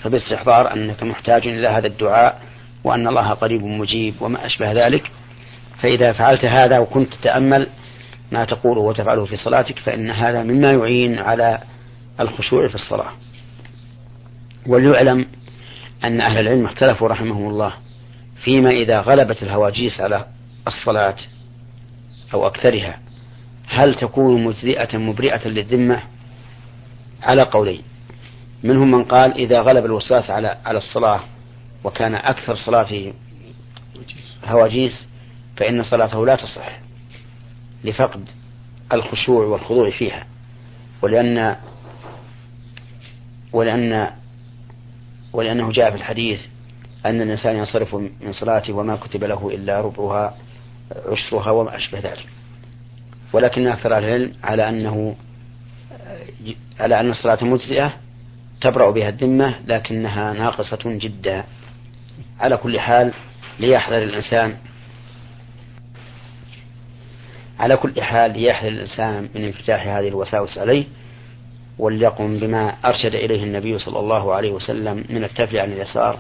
فباستحضار 0.03 0.73
أنك 0.73 1.03
محتاج 1.03 1.47
إلى 1.47 1.69
هذا 1.69 1.87
الدعاء 1.87 2.43
وأن 2.85 3.09
الله 3.09 3.31
قريب 3.31 3.65
مجيب 3.65 4.15
وما 4.21 4.47
أشبه 4.47 4.73
ذلك. 4.73 5.11
فإذا 5.79 6.13
فعلت 6.13 6.45
هذا 6.45 6.79
وكنت 6.79 7.15
تتأمل 7.15 7.67
ما 8.33 8.45
تقوله 8.45 8.81
وتفعله 8.81 9.25
في 9.25 9.37
صلاتك 9.37 9.79
فإن 9.79 10.11
هذا 10.11 10.43
مما 10.43 10.71
يعين 10.71 11.19
على 11.19 11.59
الخشوع 12.21 12.69
في 12.69 12.75
الصلاة. 12.75 13.11
وليعلم 14.67 15.27
أن 16.05 16.21
أهل 16.21 16.39
العلم 16.39 16.67
اختلفوا 16.67 17.09
رحمهم 17.09 17.49
الله 17.49 17.73
فيما 18.45 18.71
إذا 18.71 19.01
غلبت 19.01 19.43
الهواجيس 19.43 20.01
على 20.01 20.27
الصلاة 20.67 21.17
أو 22.35 22.47
أكثرها 22.47 22.99
هل 23.69 23.95
تكون 23.95 24.45
مجزئة 24.45 24.99
مبرئة 24.99 25.49
للذمة؟ 25.49 26.03
على 27.23 27.43
قولين. 27.43 27.83
منهم 28.65 28.91
من 28.91 29.05
قال 29.05 29.33
إذا 29.33 29.61
غلب 29.61 29.85
الوسواس 29.85 30.31
على 30.31 30.59
على 30.65 30.79
الصلاة 30.79 31.21
وكان 31.85 32.15
أكثر 32.15 32.55
صلاته 32.55 33.13
هواجيس 34.45 35.05
فإن 35.57 35.83
صلاته 35.83 36.27
لا 36.27 36.37
تصح 36.37 36.81
لفقد 37.85 38.29
الخشوع 38.93 39.47
والخضوع 39.47 39.91
فيها. 39.91 40.27
ولأن 41.03 41.57
ولأن 43.53 44.11
ولأنه 45.33 45.73
جاء 45.73 45.91
في 45.91 45.97
الحديث 45.97 46.41
أن 47.07 47.21
الإنسان 47.21 47.57
ينصرف 47.57 47.95
من 47.95 48.33
صلاته 48.33 48.73
وما 48.73 48.97
كتب 48.97 49.25
له 49.25 49.51
إلا 49.55 49.81
ربعها 49.81 50.37
عشرها 51.07 51.51
وما 51.51 51.77
أشبه 51.77 51.99
ذلك. 51.99 52.27
ولكن 53.33 53.67
أكثر 53.67 53.99
العلم 53.99 54.33
على 54.43 54.69
أنه 54.69 55.17
على 56.81 57.01
أن 57.01 57.11
الصلاة 57.11 57.45
مجزئة 57.45 58.04
تبرأ 58.65 58.91
بها 58.91 59.09
الذمة 59.09 59.55
لكنها 59.67 60.33
ناقصة 60.33 60.79
جدا. 60.85 61.45
على 62.41 62.57
كل 62.57 62.81
حال 62.81 63.13
ليحذر 63.61 64.03
الإنسان 64.03 64.57
على 67.59 67.77
كل 67.77 68.03
حال 68.03 68.33
ليحذر 68.33 68.69
الإنسان 68.69 69.29
من 69.35 69.45
انفتاح 69.45 69.87
هذه 69.87 70.09
الوساوس 70.09 70.59
عليه 70.59 70.85
وليقم 71.79 72.39
بما 72.39 72.75
أرشد 72.85 73.15
إليه 73.15 73.45
النبي 73.45 73.79
صلى 73.79 73.99
الله 73.99 74.35
عليه 74.35 74.53
وسلم 74.53 75.05
من 75.11 75.25
التفل 75.25 75.59
عن 75.59 75.73
اليسار 75.73 76.19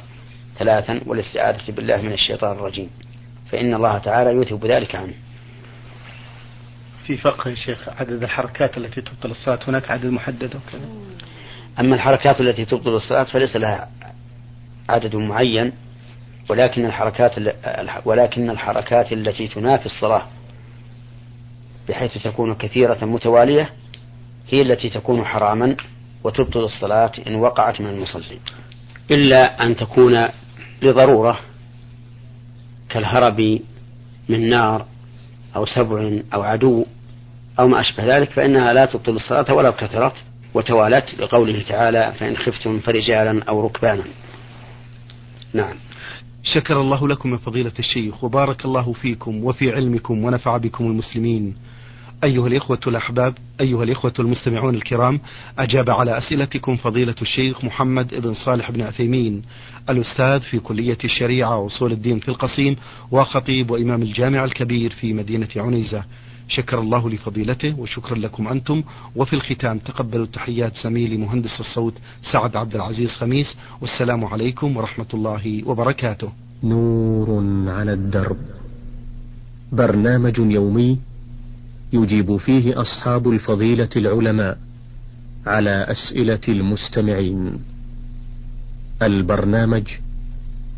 ثلاثا 0.59 1.00
والاستعاذة 1.07 1.72
بالله 1.72 2.02
من 2.02 2.12
الشيطان 2.12 2.52
الرجيم. 2.52 2.90
فإن 3.52 3.74
الله 3.74 3.98
تعالى 3.98 4.30
يوثب 4.33 4.66
ذلك 4.66 4.94
عنه. 4.94 5.14
في 7.04 7.16
فقه 7.16 7.54
شيخ 7.54 7.88
عدد 7.88 8.22
الحركات 8.22 8.76
التي 8.78 9.00
تبطل 9.00 9.30
الصلاة 9.30 9.59
هناك 9.68 9.90
عدد 9.90 10.07
محدد 10.07 10.57
وكذا 10.57 10.88
أما 11.80 11.94
الحركات 11.94 12.40
التي 12.40 12.64
تبطل 12.64 12.94
الصلاة 12.94 13.24
فليس 13.24 13.56
لها 13.56 13.90
عدد 14.88 15.16
معين 15.16 15.72
ولكن 16.48 16.84
الحركات 16.84 17.32
ولكن 18.04 18.50
الحركات 18.50 19.12
التي 19.12 19.48
تنافي 19.48 19.87
الصلاة 19.87 20.22
بحيث 21.88 22.22
تكون 22.24 22.54
كثيرة 22.54 23.04
متوالية 23.04 23.70
هي 24.48 24.62
التي 24.62 24.90
تكون 24.90 25.24
حراما 25.24 25.76
وتبطل 26.24 26.64
الصلاة 26.64 27.12
إن 27.26 27.34
وقعت 27.34 27.80
من 27.80 27.88
المصلي. 27.90 28.38
إلا 29.10 29.64
أن 29.66 29.76
تكون 29.76 30.28
لضرورة 30.82 31.38
كالهرب 32.88 33.60
من 34.28 34.50
نار 34.50 34.87
أو 35.56 35.66
سبع 35.66 36.20
أو 36.34 36.42
عدو 36.42 36.87
أو 37.58 37.68
ما 37.68 37.80
أشبه 37.80 38.16
ذلك 38.16 38.30
فإنها 38.30 38.72
لا 38.72 38.84
تبطل 38.87 39.12
الصلاة 39.12 39.54
ولو 39.54 39.72
كثرت 39.72 40.14
وتوالت 40.54 41.14
لقوله 41.20 41.62
تعالى 41.62 42.12
فإن 42.18 42.36
خفتم 42.36 42.80
فرجالا 42.80 43.42
أو 43.48 43.66
ركبانا. 43.66 44.04
نعم. 45.52 45.74
شكر 46.42 46.80
الله 46.80 47.08
لكم 47.08 47.30
من 47.30 47.38
فضيلة 47.38 47.72
الشيخ 47.78 48.24
وبارك 48.24 48.64
الله 48.64 48.92
فيكم 48.92 49.44
وفي 49.44 49.72
علمكم 49.72 50.24
ونفع 50.24 50.56
بكم 50.56 50.84
المسلمين. 50.86 51.54
أيها 52.24 52.46
الإخوة 52.46 52.80
الأحباب 52.86 53.34
أيها 53.60 53.84
الإخوة 53.84 54.12
المستمعون 54.18 54.74
الكرام 54.74 55.20
أجاب 55.58 55.90
على 55.90 56.18
أسئلتكم 56.18 56.76
فضيلة 56.76 57.14
الشيخ 57.22 57.64
محمد 57.64 58.14
بن 58.14 58.34
صالح 58.34 58.70
بن 58.70 58.82
عثيمين 58.82 59.42
الأستاذ 59.90 60.40
في 60.40 60.58
كلية 60.58 60.98
الشريعة 61.04 61.58
وأصول 61.58 61.92
الدين 61.92 62.18
في 62.18 62.28
القصيم 62.28 62.76
وخطيب 63.10 63.70
وإمام 63.70 64.02
الجامع 64.02 64.44
الكبير 64.44 64.90
في 64.92 65.12
مدينة 65.12 65.48
عنيزة. 65.56 66.04
شكر 66.48 66.80
الله 66.80 67.11
لفضيلته 67.11 67.80
وشكرا 67.80 68.18
لكم 68.18 68.48
أنتم. 68.48 68.83
وفي 69.16 69.33
الختام 69.33 69.78
تقبلوا 69.78 70.26
تحيات 70.26 70.72
زميلي 70.85 71.16
مهندس 71.16 71.61
الصوت 71.61 71.94
سعد 72.33 72.57
عبد 72.57 72.74
العزيز 72.74 73.11
خميس. 73.11 73.57
والسلام 73.80 74.24
عليكم 74.24 74.76
ورحمة 74.76 75.07
الله 75.14 75.62
وبركاته. 75.66 76.33
نور 76.64 77.28
على 77.68 77.92
الدرب. 77.92 78.37
برنامج 79.72 80.38
يومي 80.38 80.98
يجيب 81.92 82.37
فيه 82.37 82.80
أصحاب 82.80 83.28
الفضيلة 83.28 83.88
العلماء 83.96 84.59
على 85.46 85.87
أسئلة 85.90 86.40
المستمعين. 86.48 87.59
البرنامج 89.02 89.87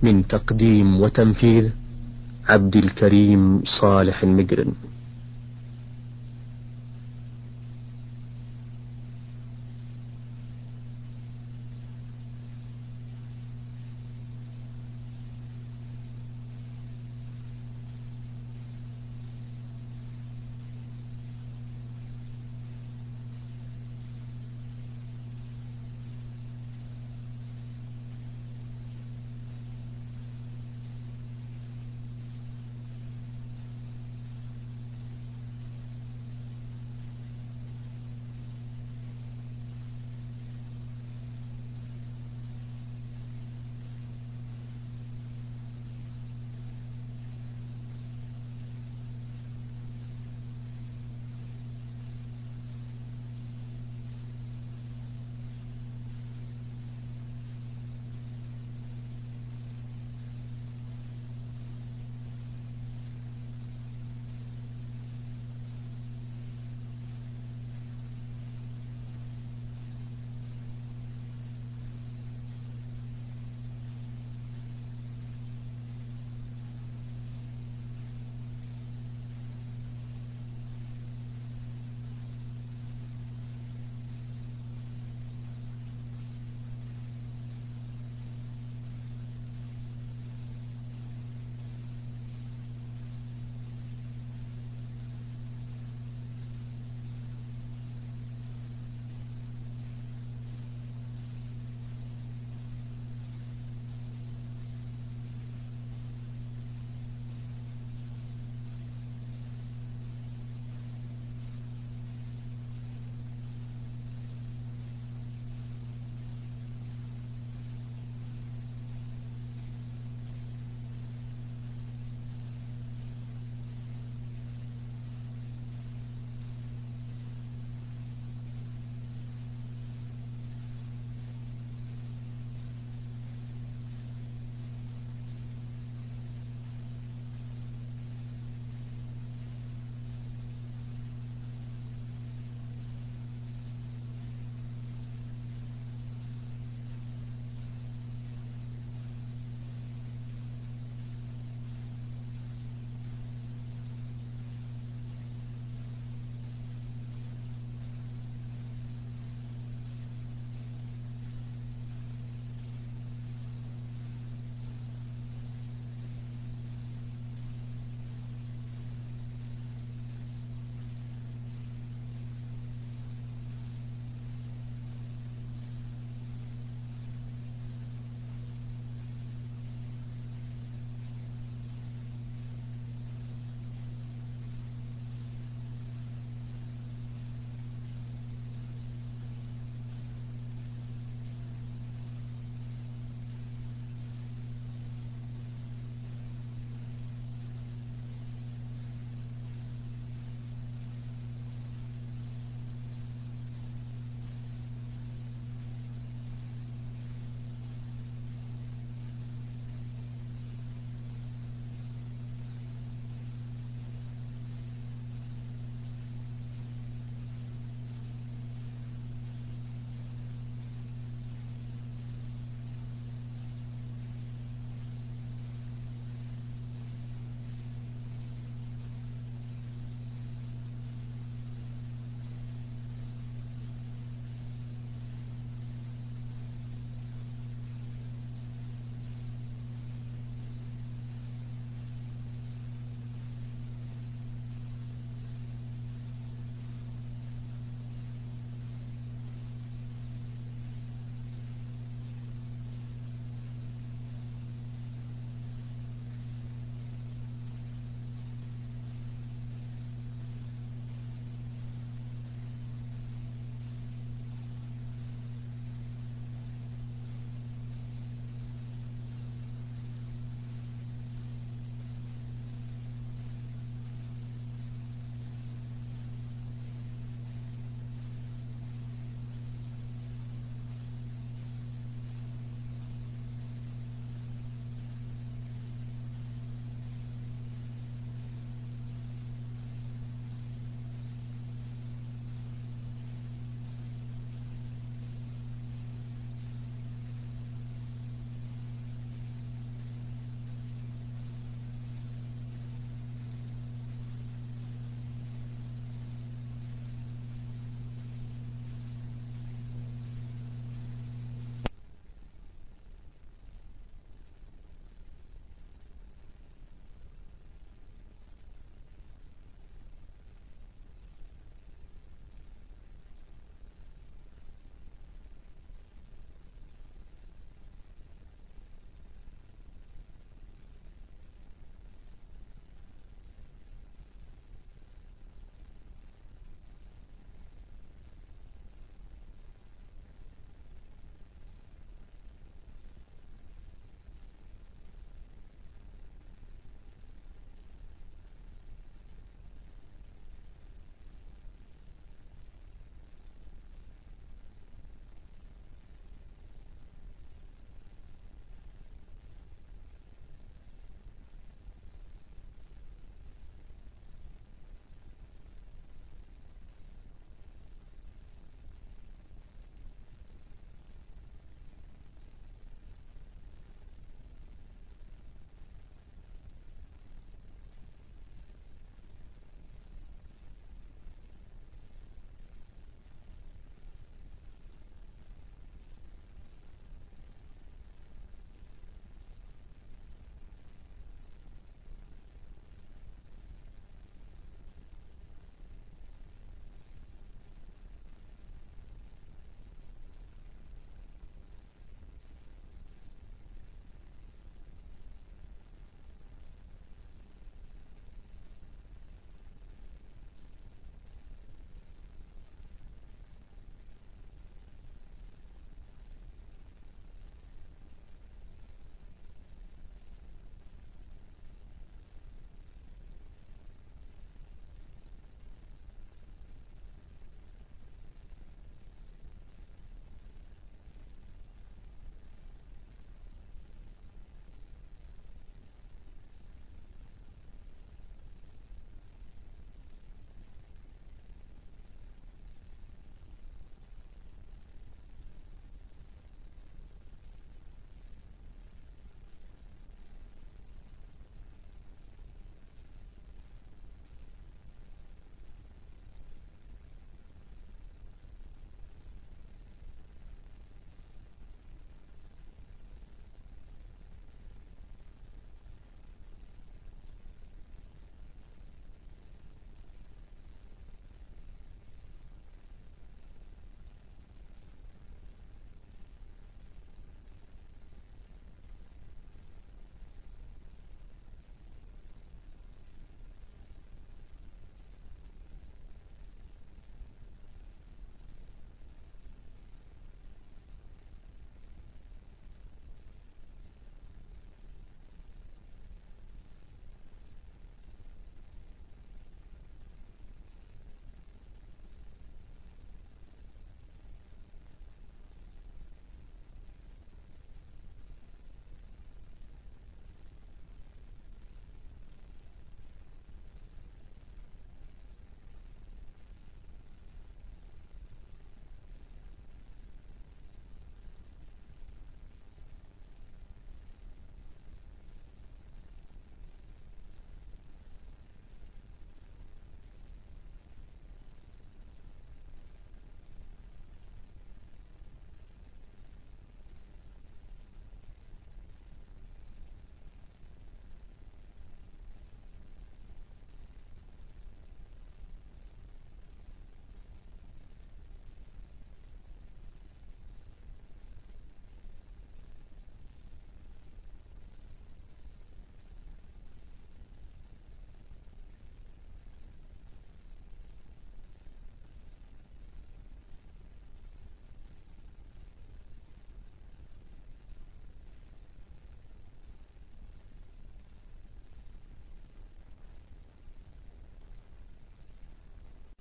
من 0.03 0.27
تقديم 0.27 1.01
وتنفيذ 1.01 1.71
عبد 2.49 2.77
الكريم 2.77 3.63
صالح 3.81 4.23
المجرم 4.23 4.73